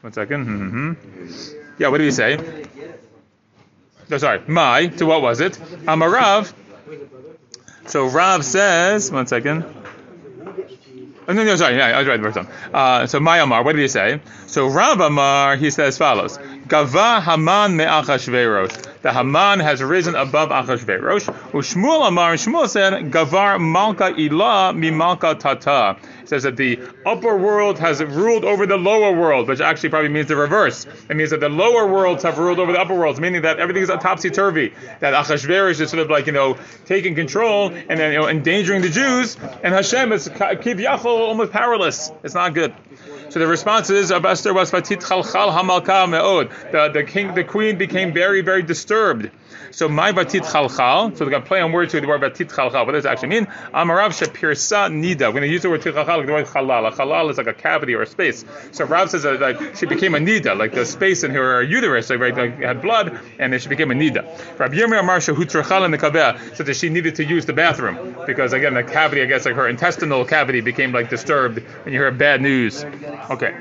one 0.00 0.12
second. 0.12 0.46
Mm-hmm. 0.46 0.92
Yeah. 1.78 1.88
What 1.88 1.98
did 1.98 2.06
he 2.06 2.10
say? 2.10 2.38
No, 4.10 4.18
sorry. 4.18 4.40
My. 4.46 4.86
To 4.86 5.06
what 5.06 5.22
was 5.22 5.40
it? 5.40 5.52
Amarav. 5.84 6.52
So 7.86 8.06
Rav 8.06 8.44
says. 8.44 9.10
One 9.10 9.26
second. 9.26 9.64
Oh, 11.28 11.34
no, 11.34 11.44
no, 11.44 11.56
sorry, 11.56 11.76
yeah, 11.76 11.88
I 11.88 11.98
was 11.98 12.08
right 12.08 12.16
the 12.16 12.32
first 12.32 12.36
time. 12.36 12.48
Uh, 12.72 13.06
so 13.06 13.20
my 13.20 13.40
Amar, 13.40 13.62
what 13.62 13.76
did 13.76 13.82
he 13.82 13.88
say? 13.88 14.18
So 14.46 14.66
Rav 14.66 14.98
Amar, 14.98 15.56
he 15.56 15.70
says 15.70 15.98
follows: 15.98 16.38
Gava 16.38 17.20
Haman 17.22 17.76
me'achashverosh. 17.76 18.87
The 19.00 19.12
Haman 19.12 19.60
has 19.60 19.80
risen 19.80 20.16
above 20.16 20.48
Achashverosh. 20.48 21.26
Ushmuel 21.52 22.08
Amar, 22.08 22.34
Shmuel 22.34 22.68
said, 22.68 23.12
Gavar 23.12 23.60
Malka 23.60 24.12
Ilah 24.12 24.76
mi 24.76 24.90
Malka 24.90 25.36
Tata. 25.36 25.96
It 26.22 26.28
says 26.28 26.42
that 26.42 26.56
the 26.56 26.80
upper 27.06 27.36
world 27.36 27.78
has 27.78 28.02
ruled 28.02 28.44
over 28.44 28.66
the 28.66 28.76
lower 28.76 29.12
world, 29.12 29.46
which 29.46 29.60
actually 29.60 29.90
probably 29.90 30.08
means 30.08 30.26
the 30.26 30.34
reverse. 30.34 30.84
It 31.08 31.16
means 31.16 31.30
that 31.30 31.38
the 31.38 31.48
lower 31.48 31.86
worlds 31.86 32.24
have 32.24 32.38
ruled 32.38 32.58
over 32.58 32.72
the 32.72 32.80
upper 32.80 32.94
worlds, 32.94 33.20
meaning 33.20 33.42
that 33.42 33.60
everything 33.60 33.84
is 33.84 33.88
topsy 33.88 34.30
turvy. 34.30 34.74
That 34.98 35.14
Achashverosh 35.14 35.80
is 35.80 35.90
sort 35.90 36.02
of 36.02 36.10
like 36.10 36.26
you 36.26 36.32
know 36.32 36.58
taking 36.84 37.14
control 37.14 37.68
and 37.68 38.00
then 38.00 38.12
you 38.12 38.18
know 38.18 38.28
endangering 38.28 38.82
the 38.82 38.90
Jews, 38.90 39.36
and 39.62 39.72
Hashem 39.72 40.10
is 40.10 40.28
kivyachol 40.28 41.06
almost 41.06 41.52
powerless. 41.52 42.10
It's 42.24 42.34
not 42.34 42.52
good. 42.52 42.74
So 43.30 43.40
the 43.40 43.46
response 43.46 43.90
is, 43.90 44.10
Esther 44.10 44.54
was 44.54 44.70
fatit 44.70 45.02
chalchal 45.02 45.52
hamalka 45.52 46.08
meod. 46.08 46.50
The 46.72 46.88
the 46.88 47.04
king, 47.04 47.34
the 47.34 47.44
queen 47.44 47.76
became 47.76 48.12
very, 48.12 48.40
very 48.40 48.62
disturbed. 48.62 49.30
So 49.70 49.88
my 49.88 50.12
batit 50.12 50.42
chalchal. 50.44 51.12
So 51.12 51.24
they're 51.24 51.30
going 51.30 51.42
to 51.42 51.48
play 51.48 51.60
on 51.60 51.72
words 51.72 51.94
with 51.94 52.02
the 52.02 52.08
word 52.08 52.20
batit 52.20 52.50
chalchal. 52.52 52.86
What 52.86 52.92
does 52.92 53.04
it 53.04 53.08
actually 53.08 53.28
mean? 53.28 53.46
Amarav 53.74 54.10
shapirsa 54.10 54.90
nida. 54.90 55.26
We're 55.26 55.32
going 55.32 55.42
to 55.42 55.48
use 55.48 55.62
the 55.62 55.70
word 55.70 55.82
chalchal 55.82 56.18
like 56.18 56.26
the 56.26 56.32
word 56.32 56.46
halal. 56.46 56.88
A 56.88 56.90
halal 56.90 57.30
is 57.30 57.38
like 57.38 57.46
a 57.46 57.54
cavity 57.54 57.94
or 57.94 58.02
a 58.02 58.06
space. 58.06 58.44
So 58.72 58.84
Rav 58.84 59.10
says 59.10 59.22
that 59.22 59.40
like 59.40 59.76
she 59.76 59.86
became 59.86 60.14
a 60.14 60.18
nida, 60.18 60.56
like 60.56 60.72
the 60.72 60.84
space 60.84 61.24
in 61.24 61.30
her 61.32 61.62
uterus, 61.62 62.10
like, 62.10 62.20
right, 62.20 62.36
like 62.36 62.58
had 62.60 62.82
blood, 62.82 63.18
and 63.38 63.52
then 63.52 63.60
she 63.60 63.68
became 63.68 63.90
a 63.90 63.94
nida. 63.94 64.58
Rabbi 64.58 64.74
Yirmiyah 64.74 65.00
Amar 65.00 65.18
shahutrachal 65.18 65.84
in 65.84 65.90
the 65.90 65.98
kabeh 65.98 66.56
said 66.56 66.66
that 66.66 66.76
she 66.76 66.88
needed 66.88 67.16
to 67.16 67.24
use 67.24 67.46
the 67.46 67.52
bathroom 67.52 68.16
because 68.26 68.52
again 68.52 68.74
the 68.74 68.82
cavity, 68.82 69.22
I 69.22 69.26
guess 69.26 69.44
like 69.44 69.54
her 69.54 69.68
intestinal 69.68 70.24
cavity 70.24 70.60
became 70.60 70.92
like 70.92 71.10
disturbed, 71.10 71.58
and 71.58 71.92
you 71.92 72.00
hear 72.00 72.10
bad 72.10 72.40
news. 72.40 72.84
Okay. 73.30 73.54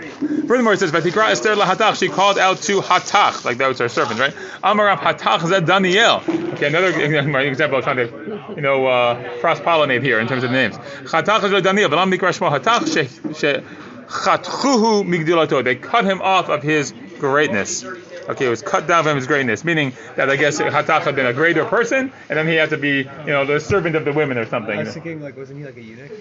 Furthermore, 0.47 0.73
it 0.73 0.79
says, 0.79 0.91
"Vatikra 0.91 1.29
Esther 1.29 1.55
lahatach." 1.55 1.99
She 1.99 2.09
called 2.09 2.37
out 2.37 2.61
to 2.63 2.81
Hatach, 2.81 3.45
like 3.45 3.57
that 3.57 3.67
was 3.67 3.79
her 3.79 3.89
servant, 3.89 4.19
right? 4.19 4.33
Amarav 4.63 4.97
Hatach 4.97 5.47
zed 5.47 5.65
Daniel. 5.97 6.53
Okay, 6.53 6.67
another 6.67 6.87
example 7.41 7.79
of 7.79 7.83
trying 7.83 7.97
to, 7.97 8.53
you 8.55 8.61
know, 8.61 8.87
uh, 8.87 9.39
cross 9.39 9.59
pollinate 9.59 10.03
here 10.03 10.19
in 10.19 10.27
terms 10.27 10.43
of 10.43 10.51
names. 10.51 10.77
Hatach 10.77 11.49
zed 11.49 11.63
Daniel. 11.63 11.89
V'lam 11.89 12.13
mikra 12.13 12.29
shmo 12.29 12.51
Hatach 12.51 12.87
she 12.87 13.61
chatchuhu 14.07 15.03
migdilato. 15.03 15.63
They 15.63 15.75
cut 15.75 16.05
him 16.05 16.21
off 16.21 16.49
of 16.49 16.63
his 16.63 16.93
greatness. 17.19 17.83
Okay, 17.83 18.45
it 18.45 18.49
was 18.49 18.61
cut 18.61 18.87
down 18.87 19.05
from 19.05 19.15
his 19.15 19.25
greatness, 19.25 19.63
meaning 19.63 19.93
that 20.17 20.29
I 20.29 20.35
guess 20.35 20.59
Hatach 20.59 21.03
had 21.03 21.15
been 21.15 21.25
a 21.25 21.33
greater 21.33 21.63
person, 21.63 22.11
and 22.29 22.37
then 22.37 22.47
he 22.47 22.55
had 22.55 22.71
to 22.71 22.77
be, 22.77 22.97
you 22.97 23.27
know, 23.27 23.45
the 23.45 23.59
servant 23.59 23.95
of 23.95 24.03
the 24.03 24.11
women 24.11 24.37
or 24.37 24.45
something. 24.45 24.77
I 24.77 24.83
was 24.83 24.93
thinking, 24.93 25.21
like, 25.21 25.37
wasn't 25.37 25.59
he 25.59 25.65
like 25.65 25.77
a 25.77 25.81
eunuch? 25.81 26.11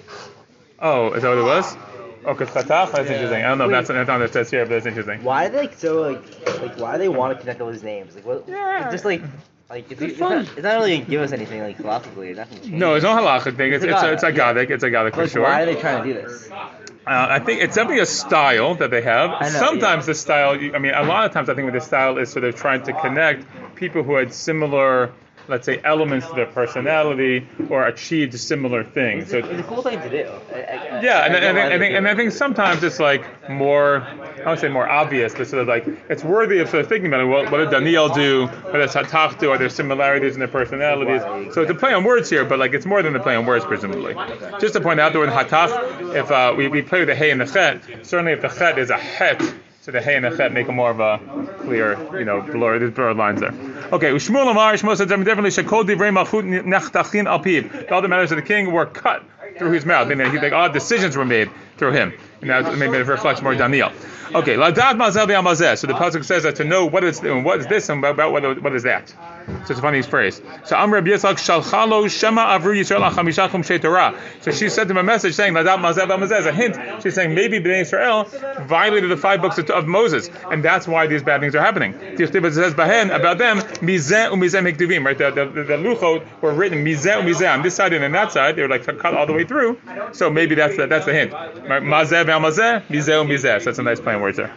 Oh, 0.78 1.12
is 1.14 1.22
that 1.22 1.28
what 1.30 1.38
it 1.38 1.42
was? 1.42 1.76
Oh, 2.24 2.34
because 2.34 2.48
Chatach? 2.50 2.92
That's 2.92 3.08
interesting. 3.08 3.44
I 3.44 3.48
don't 3.48 3.58
know 3.58 3.64
if 3.64 3.70
that's, 3.70 3.88
that's 3.88 4.08
not 4.08 4.20
what 4.20 4.28
it 4.28 4.32
says 4.32 4.50
here, 4.50 4.64
but 4.64 4.70
that's 4.70 4.86
interesting. 4.86 5.22
Why 5.22 5.46
are 5.46 5.48
they 5.48 5.58
like 5.58 5.74
so 5.74 6.02
like 6.02 6.60
like 6.60 6.78
why 6.78 6.92
do 6.92 6.98
they 6.98 7.08
want 7.08 7.34
to 7.34 7.40
connect 7.40 7.60
all 7.60 7.70
these 7.70 7.84
names? 7.84 8.14
Like 8.16 8.26
what? 8.26 8.48
Yeah. 8.48 8.84
It's 8.84 8.92
just 8.92 9.04
like 9.04 9.22
like 9.68 9.90
it's, 9.90 10.00
It's 10.00 10.12
it's, 10.12 10.20
not, 10.20 10.32
it's 10.42 10.62
not 10.62 10.74
really 10.78 10.98
give 10.98 11.22
us 11.22 11.32
anything 11.32 11.60
like 11.60 11.76
philosophically. 11.76 12.32
Nothing. 12.34 12.78
No, 12.78 12.94
it's 12.94 13.02
not 13.04 13.22
halachic 13.22 13.56
thing. 13.56 13.72
It's 13.72 13.84
it's 13.84 14.02
a, 14.02 14.12
it's 14.12 14.22
a. 14.22 14.28
It's 14.28 14.84
a 14.84 14.90
Gadic 14.90 15.14
for 15.14 15.22
Like, 15.22 15.30
sure. 15.30 15.42
why 15.42 15.62
are 15.62 15.66
they 15.66 15.74
trying 15.74 16.02
to 16.04 16.08
do 16.14 16.20
this? 16.20 16.50
Uh, 16.50 16.64
I 17.06 17.38
think 17.38 17.62
it's 17.62 17.76
definitely 17.76 18.02
a 18.02 18.06
style 18.06 18.74
that 18.76 18.90
they 18.90 19.02
have. 19.02 19.30
Know, 19.40 19.48
Sometimes 19.48 20.04
yeah. 20.04 20.06
the 20.06 20.14
style, 20.14 20.50
I 20.74 20.78
mean, 20.78 20.92
a 20.92 21.04
lot 21.04 21.24
of 21.24 21.32
times 21.32 21.48
I 21.48 21.54
think 21.54 21.66
with 21.66 21.74
the 21.74 21.80
style 21.80 22.18
is 22.18 22.30
sort 22.30 22.44
of 22.44 22.56
trying 22.56 22.82
to 22.84 22.92
connect 22.92 23.46
people 23.76 24.02
who 24.02 24.16
had 24.16 24.32
similar, 24.32 25.12
let's 25.48 25.66
say, 25.66 25.80
elements 25.84 26.26
to 26.28 26.34
their 26.34 26.46
personality 26.46 27.46
or 27.70 27.86
achieved 27.86 28.38
similar 28.38 28.84
things. 28.84 29.30
So 29.30 29.38
It's 29.38 29.60
a 29.60 29.62
cool 29.64 29.82
thing 29.82 30.00
to 30.00 30.10
do. 30.10 30.28
I, 30.52 30.58
I, 30.58 31.00
yeah, 31.02 31.24
and, 31.24 31.34
I, 31.34 31.38
and, 31.38 31.58
I 31.58 31.62
and, 31.62 31.74
I 31.74 31.78
think, 31.78 31.94
and 31.94 32.08
I 32.08 32.14
think 32.14 32.32
sometimes 32.32 32.82
it's 32.82 33.00
like 33.00 33.48
more, 33.48 34.02
I 34.44 34.50
would 34.50 34.58
say 34.58 34.68
more 34.68 34.88
obvious, 34.88 35.34
but 35.34 35.46
sort 35.46 35.62
of 35.62 35.68
like 35.68 35.86
it's 36.08 36.24
worthy 36.24 36.58
of 36.58 36.68
sort 36.68 36.82
of 36.82 36.88
thinking 36.88 37.08
about 37.08 37.20
it. 37.20 37.26
What, 37.26 37.50
what 37.50 37.58
did 37.58 37.70
Daniel 37.70 38.08
do? 38.08 38.46
What 38.46 38.78
does 38.78 38.94
Hatach 38.94 39.38
do? 39.38 39.50
Are 39.50 39.58
there 39.58 39.68
similarities 39.68 40.34
in 40.34 40.40
their 40.40 40.48
personalities? 40.48 41.22
So 41.54 41.62
it's 41.62 41.70
a 41.70 41.74
play 41.74 41.92
on 41.92 42.04
words 42.04 42.28
here, 42.30 42.44
but 42.44 42.58
like 42.58 42.72
it's 42.72 42.86
more 42.86 43.02
than 43.02 43.14
a 43.16 43.22
play 43.22 43.36
on 43.36 43.46
words, 43.46 43.64
presumably. 43.64 44.14
Just 44.60 44.74
to 44.74 44.80
point 44.80 45.00
out 45.00 45.12
that 45.12 45.18
with 45.18 45.30
Hatach, 45.30 46.14
if 46.14 46.30
uh, 46.30 46.54
we, 46.56 46.68
we 46.68 46.82
play 46.82 47.00
with 47.00 47.08
the 47.08 47.14
hey 47.14 47.30
and 47.30 47.40
the 47.40 47.46
chet, 47.46 47.82
certainly 48.02 48.32
if 48.32 48.42
the 48.42 48.48
chet 48.48 48.78
is 48.78 48.90
a 48.90 48.98
het, 48.98 49.42
So 49.86 49.92
the 49.92 50.02
hey 50.02 50.16
and 50.16 50.24
the 50.24 50.36
chet 50.36 50.52
make 50.52 50.66
a 50.66 50.72
more 50.72 50.90
of 50.90 50.98
a 50.98 51.20
clear, 51.60 51.96
you 52.18 52.24
know, 52.24 52.42
blur, 52.42 52.80
there's 52.80 52.90
blurred 52.90 53.16
lines 53.16 53.38
there. 53.38 53.52
Okay, 53.92 54.10
Ushmuel 54.10 54.50
Amar, 54.50 54.72
Shmuel 54.72 54.96
said 54.96 55.08
definitely 55.08 55.50
Shekol 55.50 55.84
Divrei 55.84 56.10
Malchut 56.10 56.42
Nechtachin 56.64 57.26
Al 57.26 57.38
Piv. 57.38 57.92
All 57.92 58.02
the 58.02 58.08
matters 58.08 58.32
of 58.32 58.36
the 58.36 58.42
king 58.42 58.72
were 58.72 58.86
cut 58.86 59.22
through 59.56 59.70
his 59.70 59.86
mouth, 59.86 60.08
meaning 60.08 60.34
like 60.34 60.52
odd 60.52 60.72
decisions 60.72 61.16
were 61.16 61.24
made 61.24 61.52
through 61.76 61.92
him. 61.92 62.12
And 62.40 62.50
that 62.50 62.76
maybe 62.76 62.96
it 62.96 63.06
reflects 63.06 63.42
more 63.42 63.54
Daniel. 63.54 63.92
Okay, 64.34 64.56
Ladad 64.56 64.96
Mazel. 64.96 65.76
So 65.76 65.86
the 65.86 65.92
pasuk 65.92 66.24
says 66.24 66.42
that 66.42 66.56
to 66.56 66.64
know 66.64 66.86
what 66.86 67.04
is 67.04 67.20
what 67.20 67.60
is 67.60 67.68
this 67.68 67.88
and 67.88 68.04
about 68.04 68.32
what, 68.32 68.60
what 68.60 68.74
is 68.74 68.82
that. 68.82 69.14
So 69.46 69.52
it's 69.70 69.78
a 69.78 69.82
funny 69.82 70.02
phrase. 70.02 70.40
So 70.64 70.76
Amr 70.76 71.02
Yitzchak 71.02 71.36
Shalchalo 71.36 72.10
Shema 72.10 72.58
Avru 72.58 72.74
Yisrael 72.74 73.08
Chamishachum 73.10 73.62
Shetorah. 73.64 74.18
So 74.42 74.50
she 74.50 74.68
sent 74.68 74.90
him 74.90 74.96
a 74.96 75.02
message 75.04 75.34
saying 75.34 75.54
Ladad 75.54 75.80
Mazel 75.80 76.06
Mazeh 76.06 76.46
a 76.46 76.52
hint. 76.52 77.02
She's 77.02 77.14
saying 77.14 77.34
maybe 77.34 77.60
Bnei 77.60 77.82
Israel 77.82 78.24
violated 78.66 79.10
the 79.10 79.16
five 79.16 79.40
books 79.40 79.58
of, 79.58 79.86
Moses, 79.86 80.30
and 80.50 80.64
that's 80.64 80.88
why 80.88 81.06
these 81.06 81.22
bad 81.22 81.40
things 81.40 81.54
are 81.54 81.62
happening. 81.62 81.94
It 81.94 82.18
says 82.18 82.74
Bahen 82.74 83.14
about 83.14 83.38
them 83.38 83.58
Mizeh 83.58 84.30
umizeh 84.30 84.72
Hekduvim. 84.72 85.04
Right, 85.04 85.16
the 85.16 85.30
the, 85.30 85.44
the, 85.44 85.62
the 85.62 85.76
luchot 85.76 86.24
were 86.40 86.52
written 86.52 86.84
Mizeh 86.84 87.22
umizeh 87.22 87.52
on 87.52 87.62
this 87.62 87.76
side 87.76 87.92
and 87.92 88.04
on 88.04 88.12
that 88.12 88.32
side. 88.32 88.56
They 88.56 88.62
were 88.62 88.68
like 88.68 88.84
cut 88.84 89.14
all 89.14 89.26
the 89.26 89.32
way 89.32 89.44
through. 89.44 89.78
So 90.12 90.28
maybe 90.28 90.56
that's 90.56 90.76
the, 90.76 90.86
that's 90.88 91.06
the 91.06 91.12
hint. 91.12 91.30
Mazeh 91.32 92.24
Mazeh 92.24 92.84
Mizeh 92.86 93.24
umizeh. 93.24 93.60
So 93.60 93.66
that's 93.66 93.78
a 93.78 93.82
nice 93.82 94.00
plain 94.00 94.20
words 94.20 94.38
there. 94.38 94.52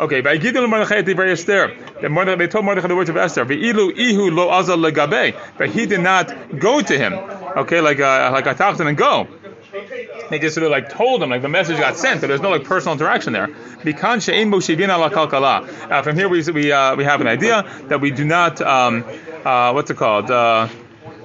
Okay, 0.00 0.20
by 0.22 0.38
Gidul 0.38 0.66
Mordechai 0.66 1.02
Divrei 1.02 1.32
Esther, 1.32 1.76
they 2.00 2.08
told 2.46 2.64
Mordechai 2.64 2.88
the 2.88 2.96
words 2.96 3.10
of 3.10 3.18
Esther. 3.18 3.44
Ve'ilu 3.44 3.94
ihu 3.94 4.30
lo 4.30 4.48
azal 4.48 4.90
legabe, 4.90 5.36
but 5.58 5.68
he 5.68 5.84
did 5.84 6.00
not 6.00 6.58
go 6.58 6.80
to 6.80 6.96
him. 6.96 7.12
Okay, 7.12 7.82
like 7.82 8.00
uh, 8.00 8.30
like 8.32 8.46
I 8.46 8.54
talked 8.54 8.78
to 8.78 8.84
him 8.84 8.88
and 8.88 8.96
go. 8.96 9.28
They 10.30 10.38
just 10.38 10.54
sort 10.54 10.64
of 10.64 10.70
like 10.70 10.88
told 10.88 11.22
him, 11.22 11.28
like 11.28 11.42
the 11.42 11.50
message 11.50 11.78
got 11.78 11.98
sent, 11.98 12.22
but 12.22 12.28
there's 12.28 12.40
no 12.40 12.48
like 12.48 12.64
personal 12.64 12.94
interaction 12.94 13.34
there. 13.34 13.50
Uh, 13.50 13.92
from 16.02 16.16
here 16.16 16.30
we 16.30 16.42
we 16.50 16.72
uh, 16.72 16.96
we 16.96 17.04
have 17.04 17.20
an 17.20 17.26
idea 17.26 17.70
that 17.88 18.00
we 18.00 18.10
do 18.10 18.24
not 18.24 18.58
um, 18.62 19.04
uh, 19.44 19.72
what's 19.72 19.90
it 19.90 19.98
called 19.98 20.30
uh, 20.30 20.66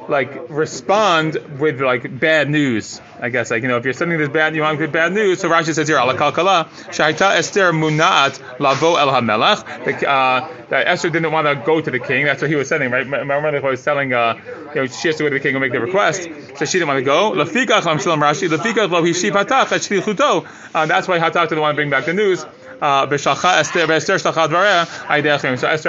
like 0.09 0.49
respond 0.49 1.35
with 1.59 1.81
like 1.81 2.19
bad 2.19 2.49
news. 2.49 3.01
I 3.19 3.29
guess 3.29 3.51
like 3.51 3.63
you 3.63 3.67
know 3.67 3.77
if 3.77 3.85
you're 3.85 3.93
sending 3.93 4.17
this 4.17 4.29
bad 4.29 4.55
you 4.55 4.61
want 4.61 4.79
get 4.79 4.91
bad 4.91 5.13
news. 5.13 5.39
So 5.39 5.49
Rashi 5.49 5.73
says 5.73 5.87
here 5.87 5.97
ala 5.97 6.15
kalkala 6.15 6.67
shaita 6.91 7.35
Esther 7.35 7.71
munat 7.71 8.59
lavo 8.59 8.95
el 8.95 9.09
hamelach. 9.09 9.63
Uh, 10.03 10.47
that 10.69 10.87
Esther 10.87 11.09
didn't 11.09 11.31
want 11.31 11.47
to 11.47 11.55
go 11.65 11.79
to 11.79 11.91
the 11.91 11.99
king. 11.99 12.25
That's 12.25 12.41
what 12.41 12.49
he 12.49 12.55
was 12.55 12.67
saying, 12.67 12.91
right? 12.91 13.05
Remember 13.05 13.59
he 13.59 13.65
was 13.65 13.83
telling 13.83 14.13
uh, 14.13 14.39
you 14.69 14.75
know 14.75 14.87
she 14.87 15.07
has 15.09 15.17
to 15.17 15.23
go 15.23 15.29
to 15.29 15.35
the 15.35 15.39
king 15.39 15.55
and 15.55 15.61
make 15.61 15.71
the 15.71 15.79
request. 15.79 16.29
So 16.57 16.65
she 16.65 16.79
didn't 16.79 16.87
want 16.87 16.99
to 16.99 17.05
go. 17.05 17.31
Lafikach 17.31 17.85
lam 17.85 18.19
Rashi 18.19 18.49
lafikach 18.49 18.89
lo 18.89 19.03
hishiv 19.03 19.31
hatach. 19.31 20.45
Uh, 20.73 20.85
that's 20.85 21.07
why 21.07 21.19
Hatak 21.19 21.49
didn't 21.49 21.61
want 21.61 21.73
to 21.73 21.75
bring 21.75 21.89
back 21.89 22.05
the 22.05 22.13
news. 22.13 22.45
Uh, 22.81 23.17
so 23.17 23.31
Esther 23.31 23.87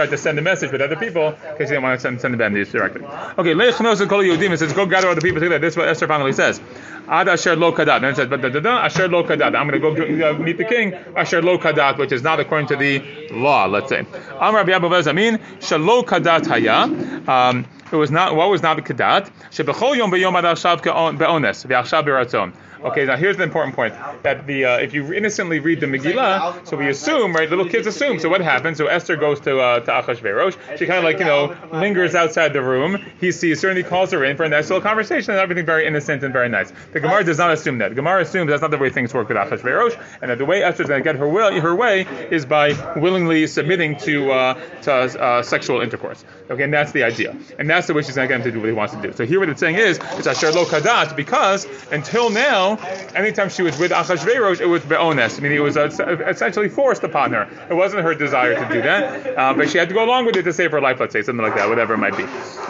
had 0.00 0.10
to 0.10 0.16
send 0.16 0.38
a 0.38 0.42
message 0.42 0.72
with 0.72 0.80
other 0.80 0.96
people 0.96 1.30
because 1.30 1.68
she 1.68 1.74
didn't 1.74 1.82
want 1.82 1.98
to 1.98 2.00
send, 2.00 2.20
send 2.20 2.34
the 2.34 2.38
bad 2.38 2.52
news 2.52 2.70
directly. 2.70 3.02
Okay, 3.38 3.52
it 3.52 4.58
says 4.58 4.72
go 4.72 4.86
gather 4.86 5.08
all 5.08 5.14
the 5.14 5.20
people 5.20 5.40
together. 5.40 5.58
This 5.58 5.74
is 5.74 5.76
what 5.76 5.88
Esther 5.88 6.06
finally 6.06 6.32
says. 6.32 6.60
Ad 7.08 7.28
asher 7.28 7.54
lo 7.56 7.72
kadat. 7.72 8.00
Then 8.00 8.10
it 8.10 8.16
says, 8.16 8.28
but 8.28 8.42
da, 8.42 8.48
da, 8.48 8.60
da, 8.60 8.78
asher 8.84 9.08
lo 9.08 9.22
kadat. 9.22 9.54
I'm 9.54 9.68
going 9.68 9.80
to 9.80 10.18
go 10.18 10.30
uh, 10.30 10.38
meet 10.38 10.58
the 10.58 10.64
king. 10.64 10.94
Asher 11.16 11.42
lo 11.42 11.58
kadat, 11.58 11.98
which 11.98 12.12
is 12.12 12.22
not 12.22 12.40
according 12.40 12.68
to 12.68 12.76
the 12.76 13.28
law. 13.30 13.66
Let's 13.66 13.88
say. 13.88 14.00
Amar 14.34 14.56
Rabbi 14.56 14.72
Abu 14.72 14.88
Zamin 14.88 15.38
shalo 15.60 16.04
kadat 16.04 16.46
haya. 16.46 16.84
Um, 17.28 17.66
it 17.92 17.96
was 17.96 18.10
not. 18.10 18.34
What 18.34 18.50
was 18.50 18.62
not 18.62 18.78
kadat? 18.78 19.30
Shebechol 19.50 19.96
yom 19.96 20.10
beyom 20.10 20.36
ad 20.36 20.44
ashav 20.44 20.82
be'ones 20.82 21.64
ve'achshav 21.64 22.04
beratzon. 22.04 22.52
Okay, 22.84 23.04
now 23.06 23.16
here's 23.16 23.36
the 23.36 23.42
important 23.42 23.74
point 23.74 23.94
that 24.22 24.46
the 24.46 24.64
uh, 24.64 24.76
if 24.78 24.92
you 24.92 25.12
innocently 25.12 25.60
read 25.60 25.80
the 25.80 25.86
Megillah, 25.86 26.66
so 26.66 26.76
we 26.76 26.88
assume, 26.88 27.34
right? 27.34 27.48
Little 27.48 27.68
kids 27.68 27.86
assume. 27.86 28.18
So 28.18 28.28
what 28.28 28.40
happens? 28.40 28.78
So 28.78 28.86
Esther 28.86 29.16
goes 29.16 29.40
to 29.40 29.58
uh, 29.58 29.80
to 29.80 29.90
Achashverosh. 29.90 30.78
She 30.78 30.86
kind 30.86 30.98
of 30.98 31.04
like 31.04 31.18
you 31.18 31.24
know 31.24 31.56
lingers 31.72 32.14
outside 32.14 32.52
the 32.52 32.62
room. 32.62 33.02
He 33.20 33.32
sees 33.32 33.62
her 33.62 33.68
and 33.68 33.78
he 33.78 33.84
calls 33.84 34.10
her 34.12 34.24
in 34.24 34.36
for 34.36 34.44
a 34.44 34.48
nice 34.48 34.68
little 34.68 34.82
conversation 34.82 35.32
and 35.32 35.40
everything 35.40 35.64
very 35.64 35.86
innocent 35.86 36.22
and 36.22 36.32
very 36.32 36.48
nice. 36.48 36.72
The 36.92 37.00
Gemara 37.00 37.24
does 37.24 37.38
not 37.38 37.52
assume 37.52 37.78
that. 37.78 37.88
The 37.90 37.94
Gemara 37.94 38.22
assumes 38.22 38.50
that's 38.50 38.62
not 38.62 38.70
the 38.70 38.78
way 38.78 38.90
things 38.90 39.14
work 39.14 39.28
with 39.28 39.36
Achashverosh, 39.36 40.02
and 40.20 40.30
that 40.30 40.38
the 40.38 40.44
way 40.44 40.62
Esther's 40.62 40.88
going 40.88 41.00
to 41.00 41.04
get 41.04 41.16
her 41.16 41.28
will 41.28 41.60
her 41.60 41.74
way 41.74 42.02
is 42.30 42.44
by 42.44 42.72
willingly 42.96 43.46
submitting 43.46 43.96
to 43.98 44.32
uh, 44.32 44.54
to 44.82 44.92
uh, 44.92 45.42
sexual 45.42 45.80
intercourse. 45.80 46.24
Okay, 46.50 46.64
and 46.64 46.72
that's 46.72 46.92
the 46.92 47.04
idea, 47.04 47.36
and 47.58 47.68
that's 47.68 47.86
the 47.86 47.94
way 47.94 48.02
she's 48.02 48.16
going 48.16 48.28
to 48.28 48.32
get 48.34 48.40
him 48.40 48.44
to 48.44 48.52
do 48.52 48.60
what 48.60 48.66
he 48.66 48.72
wants 48.72 48.94
to 48.94 49.00
do. 49.00 49.12
So 49.12 49.24
here, 49.24 49.40
what 49.40 49.48
it's 49.48 49.60
saying 49.60 49.76
is 49.76 49.98
it's 50.12 50.26
Asher 50.26 50.52
Lo 50.52 50.64
Kadat 50.64 51.16
because 51.16 51.66
until 51.90 52.30
now 52.30 52.65
anytime 53.14 53.48
she 53.48 53.62
was 53.62 53.78
with 53.78 53.92
Achashverosh, 53.92 54.60
it 54.60 54.66
was 54.66 54.82
be'ones, 54.82 55.40
meaning 55.40 55.58
it 55.58 55.62
was 55.62 55.76
essentially 55.76 56.68
forced 56.68 57.02
upon 57.04 57.32
her. 57.32 57.48
It 57.70 57.74
wasn't 57.74 58.02
her 58.02 58.14
desire 58.14 58.54
to 58.54 58.74
do 58.74 58.82
that, 58.82 59.38
uh, 59.38 59.54
but 59.54 59.70
she 59.70 59.78
had 59.78 59.88
to 59.88 59.94
go 59.94 60.04
along 60.04 60.26
with 60.26 60.36
it 60.36 60.42
to 60.42 60.52
save 60.52 60.70
her 60.72 60.80
life, 60.80 61.00
let's 61.00 61.12
say, 61.12 61.22
something 61.22 61.44
like 61.44 61.54
that, 61.54 61.68
whatever 61.68 61.94
it 61.94 61.98
might 61.98 62.16
be. 62.16 62.24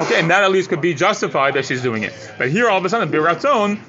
Okay, 0.04 0.20
and 0.20 0.30
that 0.30 0.44
at 0.44 0.50
least 0.50 0.68
could 0.68 0.80
be 0.80 0.94
justified 0.94 1.54
that 1.54 1.64
she's 1.64 1.82
doing 1.82 2.02
it. 2.02 2.12
But 2.38 2.50
here, 2.50 2.68
all 2.68 2.78
of 2.78 2.84
a 2.84 2.88
sudden, 2.88 3.10
Biratzon, 3.10 3.80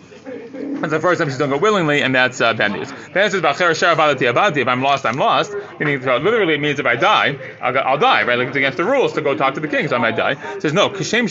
that's 0.82 0.92
the 0.92 1.00
first 1.00 1.20
time 1.20 1.30
she's 1.30 1.38
doing 1.38 1.52
it 1.52 1.62
willingly, 1.62 2.02
and 2.02 2.14
that's 2.14 2.40
uh, 2.42 2.54
bad 2.54 2.72
news. 2.72 2.90
Then 3.14 3.28
it 3.28 3.32
says 3.32 4.58
If 4.58 4.68
I'm 4.68 4.82
lost, 4.82 5.06
I'm 5.06 5.18
lost. 5.18 5.54
Meaning, 5.80 6.02
literally, 6.02 6.54
it 6.56 6.62
means 6.62 6.80
if 6.80 6.86
I 6.86 6.96
die, 6.96 7.38
I'll, 7.62 7.78
I'll 7.80 7.98
die. 7.98 8.24
Right? 8.24 8.38
Like 8.38 8.50
it's 8.50 8.58
against 8.58 8.78
the 8.78 8.86
rules 8.86 9.14
to 9.14 9.22
go 9.22 9.36
talk 9.36 9.56
to 9.56 9.60
the 9.60 9.68
king, 9.68 9.88
so 9.88 9.96
I 9.96 10.00
might 10.00 10.16
die. 10.16 10.36
It 10.56 10.62
says 10.62 10.74
no. 10.74 10.90
Kishem 10.90 11.28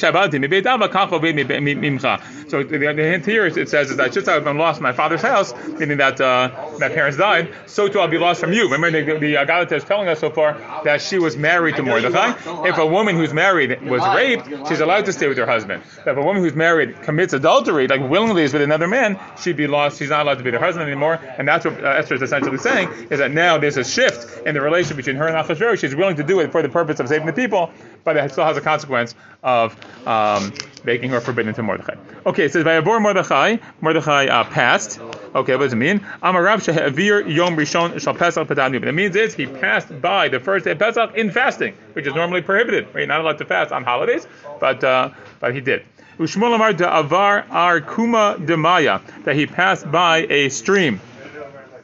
So 2.50 2.62
the, 2.62 2.78
the 2.78 3.02
hint 3.02 3.26
here 3.26 3.46
it 3.46 3.68
says 3.68 3.90
is 3.90 3.96
that 3.96 4.12
just 4.12 4.28
as 4.28 4.46
I'm 4.46 4.58
lost 4.58 4.78
in 4.78 4.82
my 4.82 4.92
father's 4.92 5.22
house, 5.22 5.54
meaning 5.78 5.98
that 5.98 6.20
uh, 6.20 6.50
my 6.78 6.88
parents 6.88 7.16
died, 7.16 7.52
so 7.66 7.88
too 7.88 8.00
I'll 8.00 8.08
be 8.08 8.18
lost 8.18 8.40
from 8.40 8.52
you. 8.52 8.70
Remember, 8.70 8.90
the, 8.90 9.18
the 9.18 9.36
uh, 9.36 9.66
is 9.70 9.84
telling 9.84 10.08
us 10.08 10.20
so 10.20 10.30
far 10.30 10.54
that 10.84 11.00
she 11.00 11.18
was 11.18 11.36
married 11.36 11.76
to 11.76 11.82
Mordechai. 11.82 12.34
If 12.68 12.78
a 12.78 12.86
woman 12.86 13.16
who's 13.16 13.32
married 13.32 13.82
was 13.82 14.02
raped, 14.14 14.48
she's 14.68 14.80
allowed 14.80 15.06
to 15.06 15.12
stay 15.12 15.28
with 15.28 15.38
her 15.38 15.46
husband. 15.46 15.82
If 15.98 16.16
a 16.16 16.22
woman 16.22 16.42
who's 16.42 16.54
married 16.54 17.02
commits 17.02 17.32
adultery, 17.32 17.88
like 17.88 18.00
willingly 18.08 18.44
is 18.44 18.52
with 18.52 18.62
another 18.62 18.88
man, 18.88 19.18
she'd 19.40 19.56
be 19.56 19.66
lost. 19.66 19.98
She's 19.98 20.10
not 20.10 20.22
allowed 20.22 20.38
to 20.38 20.44
be 20.44 20.50
their 20.50 20.60
husband 20.60 20.86
anymore. 20.86 21.20
And 21.38 21.46
that's 21.46 21.64
what 21.64 21.82
uh, 21.82 21.88
Esther 21.88 22.14
is 22.14 22.22
essentially 22.22 22.58
saying 22.58 22.88
is 23.10 23.18
that 23.18 23.30
now 23.30 23.58
there's 23.58 23.76
a 23.76 23.84
shift 23.84 24.46
in 24.46 24.54
the 24.54 24.60
relationship 24.60 24.96
between 24.96 25.16
her 25.16 25.26
and 25.26 25.36
Achashverosh. 25.36 25.78
She's 25.78 25.94
willing 25.94 26.16
to 26.16 26.24
do 26.24 26.40
it 26.40 26.52
for 26.52 26.62
the 26.62 26.68
purpose 26.68 27.00
of 27.00 27.08
saving 27.08 27.26
the 27.26 27.32
people, 27.32 27.70
but 28.04 28.16
it 28.16 28.32
still 28.32 28.44
has 28.44 28.56
a 28.56 28.60
consequence 28.60 29.14
of 29.42 29.76
um, 30.06 30.52
making 30.84 31.10
her 31.10 31.20
forbidden 31.20 31.54
to 31.54 31.62
Mordechai. 31.62 31.94
Okay, 32.24 32.44
it 32.44 32.52
says 32.52 32.64
Vayavor 32.64 33.00
Mordechai. 33.00 33.56
Mordechai 33.80 34.26
uh, 34.26 34.44
passed. 34.44 35.00
Okay, 35.34 35.54
what 35.54 35.64
does 35.64 35.72
it 35.72 35.76
mean? 35.76 36.00
Amarav 36.22 36.64
shehavir 36.64 37.32
yom 37.32 37.56
rishon 37.56 38.00
shal 38.00 38.14
pesach 38.14 38.48
What 38.48 38.58
It 38.58 38.92
means 38.92 39.16
is 39.16 39.34
he 39.34 39.46
passed 39.46 40.00
by 40.00 40.28
the 40.28 40.40
first 40.40 40.64
day 40.64 40.72
of 40.72 40.78
Pesach 40.78 41.14
in 41.14 41.30
fasting, 41.30 41.74
which 41.92 42.06
is 42.06 42.14
normally 42.14 42.42
prohibited. 42.42 42.86
Right? 42.86 43.00
You're 43.00 43.06
not 43.08 43.20
allowed 43.20 43.38
to 43.38 43.44
fast 43.44 43.72
on 43.72 43.84
holidays, 43.84 44.26
but 44.60 44.82
uh, 44.82 45.10
but 45.40 45.54
he 45.54 45.60
did. 45.60 45.84
Ushmol 46.18 46.54
Amar 46.54 46.72
de 46.72 46.88
Avar 46.88 47.44
Ar 47.50 47.80
Kuma 47.80 48.38
de 48.42 48.56
Maya, 48.56 49.00
that 49.24 49.36
he 49.36 49.46
passed 49.46 49.90
by 49.90 50.26
a 50.30 50.48
stream. 50.48 51.00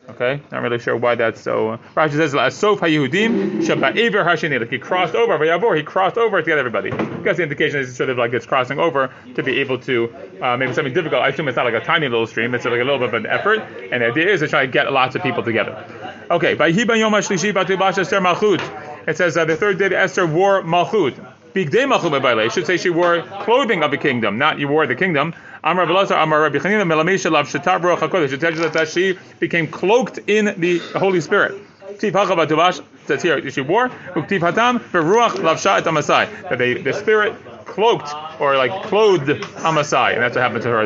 Okay, 0.09 0.43
not 0.51 0.63
really 0.63 0.79
sure 0.79 0.97
why 0.97 1.15
that's 1.15 1.41
so. 1.41 1.79
Rashi 1.95 2.13
says 2.13 2.35
Asof 2.35 2.79
HaYehudim 2.79 3.63
Shaba'aver 3.63 4.25
Hashini. 4.25 4.61
Like 4.61 4.69
he 4.69 4.79
crossed 4.79 5.15
over. 5.15 5.39
Vayavor, 5.39 5.77
he 5.77 5.83
crossed 5.83 6.19
over 6.19 6.41
to 6.41 6.47
get 6.47 6.59
everybody. 6.59 6.91
Because 6.91 7.39
the 7.39 7.45
indication 7.45 7.81
is 7.81 7.97
sort 7.97 8.11
of 8.11 8.19
like 8.19 8.33
it's 8.35 8.45
crossing 8.45 8.79
over 8.79 9.11
to 9.35 9.43
be 9.43 9.61
able 9.61 9.79
to 9.81 10.15
uh, 10.43 10.57
maybe 10.57 10.75
something 10.75 10.93
difficult. 10.93 11.23
I 11.23 11.29
assume 11.29 11.49
it's 11.49 11.57
not 11.57 11.65
like 11.65 11.75
a 11.75 11.85
tiny 11.85 12.09
little 12.09 12.27
stream. 12.27 12.55
It's 12.55 12.65
like 12.65 12.75
a 12.75 12.85
little 12.85 12.99
bit 12.99 13.09
of 13.09 13.15
an 13.15 13.27
effort. 13.27 13.61
And 13.91 14.03
the 14.03 14.09
idea 14.09 14.29
is 14.29 14.41
to 14.41 14.49
try 14.49 14.67
to 14.67 14.71
get 14.71 14.93
lots 14.93 15.15
of 15.15 15.23
people 15.23 15.43
together. 15.43 15.83
Okay, 16.31 16.57
Vayhiba 16.57 16.99
Yom 16.99 17.13
HaShlishi 17.13 17.55
Batu 17.55 17.75
Esther 17.77 18.21
Malchut. 18.21 19.09
It 19.09 19.17
says 19.17 19.37
uh, 19.37 19.45
the 19.45 19.57
third 19.57 19.79
day 19.79 19.95
Esther 19.95 20.27
wore 20.27 20.63
Malchut. 20.63 21.32
Should 21.55 22.67
say 22.67 22.77
she 22.77 22.91
wore 22.91 23.23
clothing 23.43 23.83
of 23.83 23.91
the 23.91 23.99
kingdom, 23.99 24.39
not 24.39 24.59
you 24.59 24.69
wore 24.69 24.87
the 24.87 24.95
kingdom. 24.95 25.35
Amar 25.65 25.87
Belazar, 25.87 26.23
Amar 26.23 26.41
Rabbi 26.41 26.59
Chanina, 26.59 26.83
Melamisha 26.83 27.31
Lav 27.31 27.47
Shatar 27.47 27.81
Baruch 27.81 28.01
HaKodesh. 28.01 28.33
It 28.33 28.41
tells 28.41 28.57
you 28.57 28.69
that 28.69 28.89
she 28.89 29.19
became 29.39 29.69
cloaked 29.69 30.19
in 30.27 30.59
the 30.59 30.79
Holy 30.99 31.21
Spirit. 31.21 31.61
Tiv 31.99 32.15
Hachav 32.15 32.47
Atuvash 32.47 32.83
says 33.07 33.23
here 33.23 33.51
she 33.51 33.61
wore 33.61 33.89
Uktiv 33.89 34.41
Hatam 34.41 34.79
Beruach 34.79 35.33
Lavsha 35.33 35.79
Et 35.79 35.85
Amasai 35.85 36.49
that 36.49 36.59
the 36.59 36.93
Spirit 36.93 37.35
cloaked 37.73 38.11
or 38.41 38.57
like 38.57 38.73
clothed 38.85 39.29
Amasai, 39.67 40.13
and 40.15 40.23
that's 40.23 40.35
what 40.37 40.43
happened 40.43 40.63
to 40.63 40.69
her. 40.69 40.83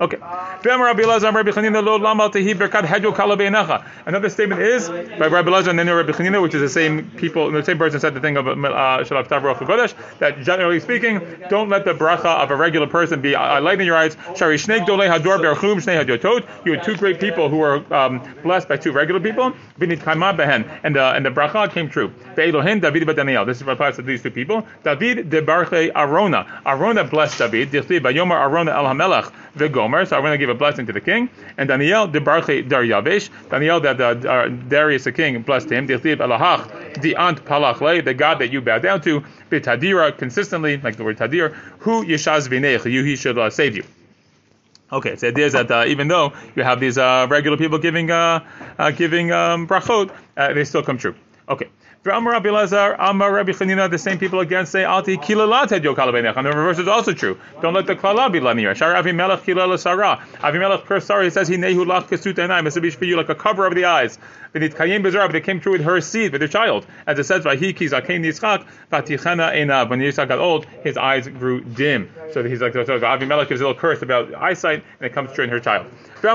Okay. 0.00 0.18
Another 4.06 4.30
statement 4.30 4.60
is 4.62 4.88
by 4.88 5.26
Rabbi 5.26 5.50
Lazar 5.50 5.70
and 5.70 5.78
then 5.78 5.88
Rabbi 5.88 6.12
Chanina, 6.12 6.40
which 6.40 6.54
is 6.54 6.60
the 6.60 6.68
same 6.68 7.10
people, 7.12 7.50
the 7.50 7.64
same 7.64 7.78
person 7.78 7.98
said 8.00 8.14
the 8.14 8.20
thing 8.20 8.36
of 8.36 8.46
uh, 8.46 8.52
Shalaf 8.52 9.28
Tav 9.28 9.42
Kodesh, 9.42 9.94
that 10.20 10.40
generally 10.42 10.80
speaking, 10.80 11.20
don't 11.48 11.68
let 11.68 11.84
the 11.84 11.94
bracha 11.94 12.42
of 12.42 12.50
a 12.50 12.56
regular 12.56 12.86
person 12.86 13.20
be 13.20 13.34
uh, 13.34 13.60
light 13.60 13.80
in 13.80 13.86
your 13.86 13.96
eyes. 13.96 14.16
You 16.64 16.72
had 16.72 16.84
two 16.84 16.96
great 16.96 17.20
people 17.20 17.48
who 17.48 17.56
were 17.56 17.94
um, 17.94 18.22
blessed 18.42 18.68
by 18.68 18.76
two 18.76 18.92
regular 18.92 19.20
people. 19.20 19.52
And 19.80 19.90
the 20.96 21.12
and 21.14 21.26
the 21.26 21.30
bracha 21.30 21.70
came 21.72 21.88
true. 21.88 22.12
This 22.36 23.60
applies 23.60 23.96
to 23.96 24.02
these 24.02 24.22
two 24.22 24.30
people. 24.30 24.66
David 24.84 25.30
de 25.30 25.42
Barche 25.42 25.90
Aron 25.94 26.27
Arona. 26.28 26.62
Arona 26.66 27.04
blessed 27.04 27.38
David. 27.38 27.70
Dichli 27.70 28.00
Bayomar 28.00 28.40
Arona 28.40 28.72
El 28.72 28.84
Hamelach 28.84 29.32
Gomer. 29.72 30.04
So 30.06 30.18
Arona 30.18 30.36
gave 30.38 30.48
a 30.48 30.54
blessing 30.54 30.86
to 30.86 30.92
the 30.92 31.00
king. 31.00 31.28
And 31.56 31.68
Daniel 31.68 32.06
de 32.06 32.20
Barche 32.20 32.68
Dar 32.68 32.82
Yavesh. 32.82 33.30
Daniel 33.50 33.80
that 33.80 34.00
uh, 34.00 34.48
Darius 34.48 35.04
the 35.04 35.12
king 35.12 35.42
blessed 35.42 35.70
him. 35.70 35.88
Elahach 35.88 37.00
the 37.00 37.16
Ant 37.16 37.44
Palach 37.44 37.80
Le, 37.80 38.02
the 38.02 38.14
God 38.14 38.38
that 38.38 38.52
you 38.52 38.60
bow 38.60 38.78
down 38.78 39.00
to. 39.02 39.22
Bitadira 39.50 40.16
consistently, 40.16 40.76
like 40.78 40.96
the 40.96 41.04
word 41.04 41.18
Tadir. 41.18 41.54
Who 41.80 42.04
Yeshaz 42.04 42.48
Vinech. 42.48 42.90
You 42.90 43.04
he 43.04 43.16
should 43.16 43.38
uh, 43.38 43.50
save 43.50 43.76
you. 43.76 43.84
Okay, 44.90 45.16
so 45.16 45.26
the 45.26 45.28
idea 45.28 45.46
is 45.46 45.52
that 45.52 45.70
uh, 45.70 45.84
even 45.86 46.08
though 46.08 46.32
you 46.56 46.62
have 46.62 46.80
these 46.80 46.96
uh, 46.96 47.26
regular 47.28 47.58
people 47.58 47.78
giving 47.78 48.10
uh, 48.10 48.40
uh 48.78 48.90
giving 48.90 49.30
um, 49.32 49.66
brachot, 49.68 50.10
uh, 50.36 50.54
they 50.54 50.64
still 50.64 50.82
come 50.82 50.96
true. 50.96 51.14
Okay. 51.48 51.68
Rabbi 52.08 52.50
Lazar, 52.50 52.96
Rabbi 52.98 53.52
the 53.52 53.98
same 53.98 54.18
people 54.18 54.40
again 54.40 54.66
say, 54.66 54.84
Alti 54.84 55.16
kilalat 55.16 55.70
had 55.70 55.82
yokal 55.82 56.36
And 56.36 56.46
the 56.46 56.50
reverse 56.50 56.78
is 56.78 56.88
also 56.88 57.12
true. 57.12 57.38
Don't 57.62 57.74
let 57.74 57.86
the 57.86 57.96
klala 57.96 58.32
be 58.32 58.40
linear. 58.40 58.74
Shar 58.74 58.94
Avimelech 58.94 59.42
kilala 59.42 59.78
sarah. 59.78 60.20
Avimelech 60.40 60.84
cursed 60.84 61.06
Sarah, 61.06 61.24
he 61.24 61.30
says, 61.30 61.48
he 61.48 61.56
nehu 61.56 61.84
lach 61.84 62.08
kesut 62.08 62.34
enayim. 62.34 62.66
It's 62.66 62.74
to 62.76 62.90
for 62.90 63.04
you 63.04 63.16
like 63.16 63.28
a 63.28 63.34
cover 63.34 63.66
of 63.66 63.74
the 63.74 63.84
eyes. 63.84 64.18
V'nit 64.54 64.74
kayim 64.74 65.02
but 65.02 65.32
they 65.32 65.40
came 65.40 65.60
true 65.60 65.72
with 65.72 65.82
her 65.82 66.00
seed, 66.00 66.32
with 66.32 66.40
her 66.40 66.48
child. 66.48 66.86
As 67.06 67.18
it 67.18 67.24
says, 67.24 67.44
Vahi 67.44 67.76
ki 67.76 67.86
zakein 67.86 68.24
yitzchak, 68.24 68.64
vatichana 68.90 69.54
enav. 69.54 69.90
When 69.90 70.00
Yitzchak 70.00 70.28
got 70.28 70.38
old, 70.38 70.64
his 70.82 70.96
eyes 70.96 71.28
grew 71.28 71.60
dim. 71.60 72.10
So 72.32 72.42
he's 72.44 72.60
like, 72.60 72.72
so 72.72 72.84
Avimelech 72.84 73.50
is 73.50 73.60
a 73.60 73.66
little 73.66 73.80
curse 73.80 74.02
about 74.02 74.32
eyesight, 74.34 74.84
and 75.00 75.06
it 75.06 75.12
comes 75.12 75.32
true 75.32 75.44
in 75.44 75.50
her 75.50 75.60
child. 75.60 75.86
They 76.20 76.28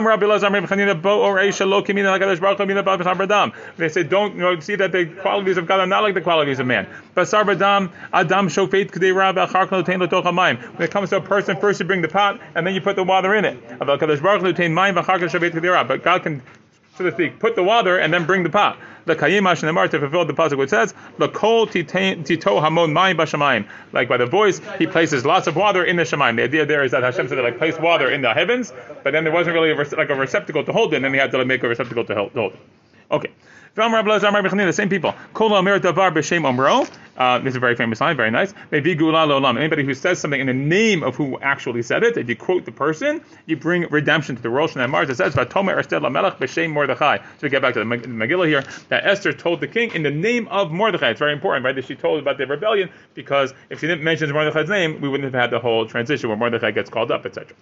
say, 3.89 4.03
don't 4.03 4.35
you 4.35 4.41
know, 4.41 4.57
see 4.59 4.75
that 4.75 4.91
the 4.91 5.05
qualities 5.21 5.57
of 5.57 5.65
God 5.67 5.79
are 5.81 5.87
not 5.87 6.03
like 6.03 6.13
the 6.13 6.21
qualities 6.21 6.59
of 6.59 6.67
man. 6.67 6.85
When 6.85 7.25
it 7.25 7.31
comes 10.91 11.09
to 11.09 11.17
a 11.17 11.21
person, 11.21 11.57
first 11.57 11.79
you 11.79 11.85
bring 11.85 12.01
the 12.01 12.07
pot, 12.07 12.39
and 12.55 12.65
then 12.65 12.73
you 12.73 12.81
put 12.81 12.95
the 12.95 13.03
water 13.03 13.35
in 13.35 13.43
it. 13.43 13.57
But 13.79 13.99
God 16.03 16.23
can 16.23 16.41
so 16.95 17.03
to 17.03 17.11
speak, 17.11 17.39
put 17.39 17.55
the 17.55 17.63
water 17.63 17.97
and 17.97 18.13
then 18.13 18.25
bring 18.25 18.43
the 18.43 18.49
pot. 18.49 18.77
The 19.05 19.15
kayimash 19.15 19.63
nemar 19.63 19.89
to 19.89 19.99
fulfill 19.99 20.25
the 20.25 20.33
pasuk 20.33 20.57
which 20.57 20.69
says, 20.69 20.93
"The 21.17 21.27
kol 21.27 21.67
tito 21.67 22.59
hamon 22.61 22.93
mayim 22.93 23.17
bashamayim." 23.17 23.65
Like 23.91 24.07
by 24.07 24.17
the 24.17 24.25
voice, 24.25 24.61
he 24.77 24.87
places 24.87 25.25
lots 25.25 25.47
of 25.47 25.55
water 25.55 25.83
in 25.83 25.97
the 25.97 26.03
shemaim. 26.03 26.37
The 26.37 26.43
idea 26.43 26.65
there 26.65 26.83
is 26.83 26.91
that 26.91 27.03
Hashem 27.03 27.27
said 27.27 27.39
like 27.39 27.57
place 27.57 27.77
water 27.79 28.09
in 28.09 28.21
the 28.21 28.33
heavens, 28.33 28.71
but 29.03 29.11
then 29.11 29.23
there 29.23 29.33
wasn't 29.33 29.55
really 29.55 29.71
a, 29.71 29.75
like 29.75 30.09
a 30.09 30.15
receptacle 30.15 30.63
to 30.63 30.71
hold 30.71 30.93
it, 30.93 30.97
and 30.97 31.05
then 31.05 31.13
he 31.13 31.19
had 31.19 31.31
to 31.31 31.37
like, 31.37 31.47
make 31.47 31.63
a 31.63 31.67
receptacle 31.67 32.05
to 32.05 32.15
hold 32.15 32.53
it. 32.53 32.59
Okay. 33.11 33.31
The 33.75 34.71
same 34.71 34.89
people. 34.89 35.15
Uh, 37.17 37.39
this 37.39 37.51
is 37.51 37.55
a 37.55 37.59
very 37.59 37.75
famous 37.75 38.01
line, 38.01 38.17
very 38.17 38.31
nice. 38.31 38.53
Anybody 38.71 39.83
who 39.83 39.93
says 39.93 40.19
something 40.19 40.39
in 40.39 40.47
the 40.47 40.53
name 40.53 41.03
of 41.03 41.15
who 41.15 41.39
actually 41.39 41.83
said 41.83 42.03
it, 42.03 42.17
if 42.17 42.27
you 42.27 42.35
quote 42.35 42.65
the 42.65 42.71
person, 42.71 43.21
you 43.45 43.55
bring 43.55 43.87
redemption 43.89 44.35
to 44.35 44.41
the 44.41 44.49
world. 44.49 44.75
And 44.75 44.91
Mars 44.91 45.09
it 45.09 45.15
says, 45.17 45.35
Mordechai. 45.35 47.17
So 47.17 47.23
we 47.41 47.49
get 47.49 47.61
back 47.61 47.73
to 47.75 47.79
the 47.79 47.85
Megillah 47.85 48.47
here, 48.47 48.63
that 48.89 49.05
Esther 49.05 49.33
told 49.33 49.59
the 49.59 49.67
king 49.67 49.93
in 49.93 50.03
the 50.03 50.11
name 50.11 50.47
of 50.47 50.71
Mordechai. 50.71 51.09
It's 51.11 51.19
very 51.19 51.33
important, 51.33 51.65
right, 51.65 51.75
that 51.75 51.85
she 51.85 51.95
told 51.95 52.19
about 52.19 52.37
the 52.37 52.47
rebellion, 52.47 52.89
because 53.13 53.53
if 53.69 53.79
she 53.79 53.87
didn't 53.87 54.03
mention 54.03 54.31
Mordechai's 54.31 54.69
name, 54.69 54.99
we 55.01 55.09
wouldn't 55.09 55.31
have 55.31 55.39
had 55.39 55.51
the 55.51 55.59
whole 55.59 55.85
transition 55.85 56.29
where 56.29 56.37
Mordechai 56.37 56.71
gets 56.71 56.89
called 56.89 57.11
up, 57.11 57.25
etc. 57.25 57.55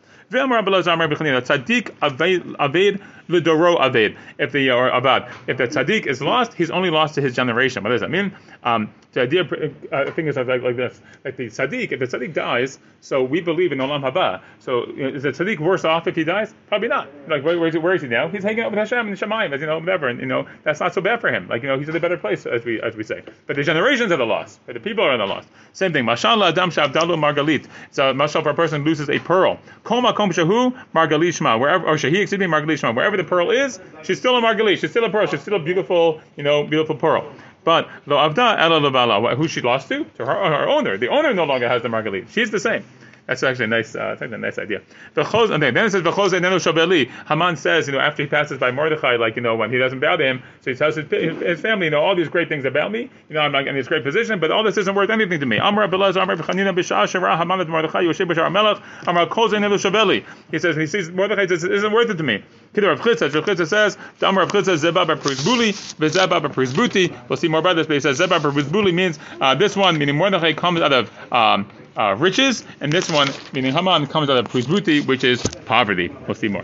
If 4.38 4.51
the 4.51 4.72
or 4.72 4.91
avad, 4.91 5.31
if 5.48 5.58
the 5.58 5.67
tzaddik 5.67 6.05
is 6.05 6.22
lost, 6.22 6.53
he's 6.53 6.72
only 6.72 6.89
lost 6.89 7.15
to 7.15 7.22
his 7.22 7.36
generation. 7.36 7.84
What 7.84 7.89
does 7.89 8.01
that 8.01 8.12
mean? 8.12 8.34
Um, 8.63 8.93
the 9.13 9.22
idea, 9.22 9.44
uh, 9.44 10.06
I 10.08 10.12
think, 10.12 10.30
is 10.30 10.38
like, 10.38 10.48
like 10.48 10.77
this: 10.77 11.01
like 11.25 11.36
the 11.36 11.48
tzaddik, 11.48 11.91
if 11.91 12.00
the 12.00 12.06
tzaddik 12.06 12.34
dies, 12.34 12.80
so 13.01 13.24
we 13.24 13.41
believe 13.41 13.72
in 13.72 13.80
olam 13.80 14.10
haba. 14.10 14.41
So 14.60 14.84
is 14.98 15.24
the 15.24 15.30
tzaddik 15.30 15.60
worse 15.60 15.84
off 15.84 16.08
if 16.08 16.15
he 16.15 16.24
dies? 16.24 16.53
Probably 16.68 16.88
not. 16.88 17.10
Like 17.27 17.44
where, 17.44 17.60
where, 17.60 17.68
is, 17.68 17.74
he, 17.74 17.80
where 17.80 17.94
is 17.94 18.01
he 18.01 18.08
now? 18.08 18.30
He's 18.30 18.44
hanging 18.44 18.62
out 18.62 18.72
with 18.72 18.80
Hashem 18.80 19.08
and 19.08 19.18
Shemaim, 19.18 19.51
as 19.51 19.60
you 19.60 19.68
know, 19.68 19.80
whatever. 19.80 20.08
And 20.08 20.20
you 20.20 20.25
know 20.25 20.48
that's 20.63 20.80
not 20.80 20.94
so 20.94 21.01
bad 21.01 21.20
for 21.20 21.30
him. 21.30 21.48
Like 21.50 21.62
you 21.62 21.68
know, 21.68 21.77
he's 21.77 21.89
in 21.89 21.96
a 21.96 22.00
better 22.00 22.18
place, 22.18 22.46
as 22.46 22.63
we 22.63 22.82
as 22.82 22.96
we 22.96 23.03
say. 23.03 23.22
But 23.48 23.58
the 23.58 23.63
generations 23.63 24.12
are 24.12 24.18
the 24.18 24.25
lost. 24.25 24.60
But 24.65 24.74
the 24.74 24.80
people 24.80 25.03
are 25.03 25.18
the 25.18 25.25
lost. 25.25 25.50
Same 25.74 25.91
thing. 25.91 26.06
Mashallah 26.06 26.50
adam 26.50 26.70
shavdalu 26.70 27.18
margalit. 27.18 27.68
So 27.91 28.13
mashal 28.13 28.44
for 28.44 28.51
a 28.51 28.53
person 28.53 28.86
loses 28.86 29.10
a 29.10 29.20
pearl. 29.20 29.60
Koma 29.83 30.14
kom 30.14 30.31
shahu 30.31 30.74
margalit 30.96 31.38
shma. 31.38 31.59
Wherever 31.59 31.86
or 31.86 31.96
shahi 31.96 32.22
excuse 32.22 32.40
me 32.40 32.46
margalit 32.46 32.79
shma. 32.79 32.96
Wherever 32.96 33.18
the 33.18 33.25
pearl 33.25 33.51
is, 33.51 33.79
she's 34.03 34.20
still 34.20 34.38
a 34.38 34.42
margalit. 34.42 34.77
She's 34.77 34.92
still 34.92 35.03
a 35.03 35.09
pearl. 35.09 35.27
She's 35.27 35.42
still 35.42 35.55
a 35.55 35.59
beautiful, 35.59 36.22
you 36.38 36.44
know, 36.44 36.64
beautiful 36.64 36.96
pearl. 36.96 37.31
But 37.64 37.88
lo 38.06 38.18
avda 38.18 38.58
ela 38.58 39.36
who 39.36 39.48
she 39.48 39.62
lost 39.62 39.88
to? 39.90 40.04
To 40.18 40.26
her, 40.26 40.34
her 40.34 40.68
owner. 40.70 40.98
The 40.98 41.10
owner 41.10 41.34
no 41.34 41.44
longer 41.44 41.68
has 41.68 41.82
the 41.82 41.90
margalit. 41.90 42.30
She's 42.30 42.52
the 42.52 42.60
same. 42.60 42.84
That's 43.27 43.44
actually 43.44 43.66
a 43.66 43.68
nice, 43.68 43.96
uh, 43.96 44.10
I 44.10 44.16
think 44.16 44.34
a 44.34 44.38
nice 44.38 44.57
idea. 44.57 44.81
The 45.14 45.24
choz, 45.24 45.51
and 45.51 45.62
then 45.62 45.77
it 45.77 45.92
says 45.92 46.01
v'choz 46.01 46.31
nenu 46.31 46.60
shabeli. 46.60 47.10
Haman 47.27 47.55
says, 47.55 47.88
you 47.88 47.94
know, 47.94 48.00
after 48.00 48.24
he 48.24 48.27
passes 48.27 48.57
by 48.57 48.72
Mordechai, 48.72 49.16
like 49.16 49.36
you 49.36 49.42
know, 49.42 49.55
when 49.55 49.72
he 49.72 49.77
doesn't 49.77 50.00
bow 50.00 50.16
to 50.16 50.24
him, 50.24 50.44
so 50.62 50.72
he 50.72 50.77
tells 50.77 50.96
his, 50.96 51.10
his 51.10 51.62
family, 51.62 51.86
you 51.86 51.92
know, 51.92 52.01
all 52.01 52.16
these 52.16 52.29
great 52.29 52.50
things 52.50 52.66
about 52.66 52.92
me. 52.92 53.10
You 53.29 53.36
know, 53.36 53.42
I'm 53.42 53.51
like 53.51 53.68
in 53.68 53.75
this 53.75 53.88
great 53.88 54.03
position, 54.03 54.40
but 54.40 54.51
all 54.51 54.64
this 54.64 54.77
isn't 54.77 54.96
worth 54.96 55.10
anything 55.10 55.40
to 55.40 55.46
me. 55.46 55.57
Amar 55.57 55.88
Belaz, 55.88 56.22
Amar 56.22 56.36
B'chanina 56.36 56.75
B'shah 56.75 57.03
Shara 57.03 57.38
Haman 57.38 57.70
Mordechai 57.70 58.03
Yoshe 58.03 58.27
B'shar 58.27 58.51
Melech 58.51 58.81
Amar 59.07 59.27
choz 59.27 59.51
nenu 59.51 59.77
shabeli. 59.77 60.25
He 60.50 60.60
says, 60.60 60.75
and 60.75 60.81
he 60.81 60.88
sees 60.88 61.10
Mordechai 61.10 61.48
says, 61.48 61.64
it 61.64 61.72
isn't 61.72 61.92
worth 61.92 62.10
it 62.10 62.16
to 62.16 62.24
me. 62.24 62.44
Kidder 62.74 62.90
Rav 62.90 63.01
Chitza, 63.01 63.34
Rav 63.34 63.46
Chitza 63.46 63.68
says, 63.68 63.98
Amar 64.22 64.44
Rav 64.44 64.51
Chitza 64.51 64.77
Zebab 64.77 65.16
Prisbuli, 65.18 65.72
V'Zebab 65.98 66.53
Prisbuti. 66.53 67.16
We'll 67.29 67.38
see 67.38 67.48
more 67.48 67.60
about 67.60 67.75
this, 67.75 67.88
but 67.88 67.94
he 67.94 68.00
says 68.00 68.20
Zebab 68.20 68.42
Prisbuli 68.42 68.94
means 68.94 69.20
uh, 69.40 69.55
this 69.55 69.75
one, 69.75 69.98
meaning 69.98 70.18
Mordechai 70.18 70.53
comes 70.53 70.81
out 70.81 70.94
of 70.94 71.34
um, 71.34 71.70
uh, 71.98 72.16
riches, 72.18 72.64
and 72.80 72.92
this 72.92 73.12
one, 73.12 73.30
meaning 73.54 73.74
Haman, 73.74 74.08
comes 74.08 74.30
out 74.30 74.38
of 74.38 74.48
Prisbuti, 74.51 75.06
which 75.06 75.24
is 75.24 75.42
poverty. 75.66 76.10
We'll 76.27 76.36
see 76.36 76.48
more. 76.48 76.64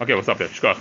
Okay, 0.00 0.14
we'll 0.14 0.22
stop 0.22 0.38
there. 0.38 0.48
Shkoch. 0.48 0.78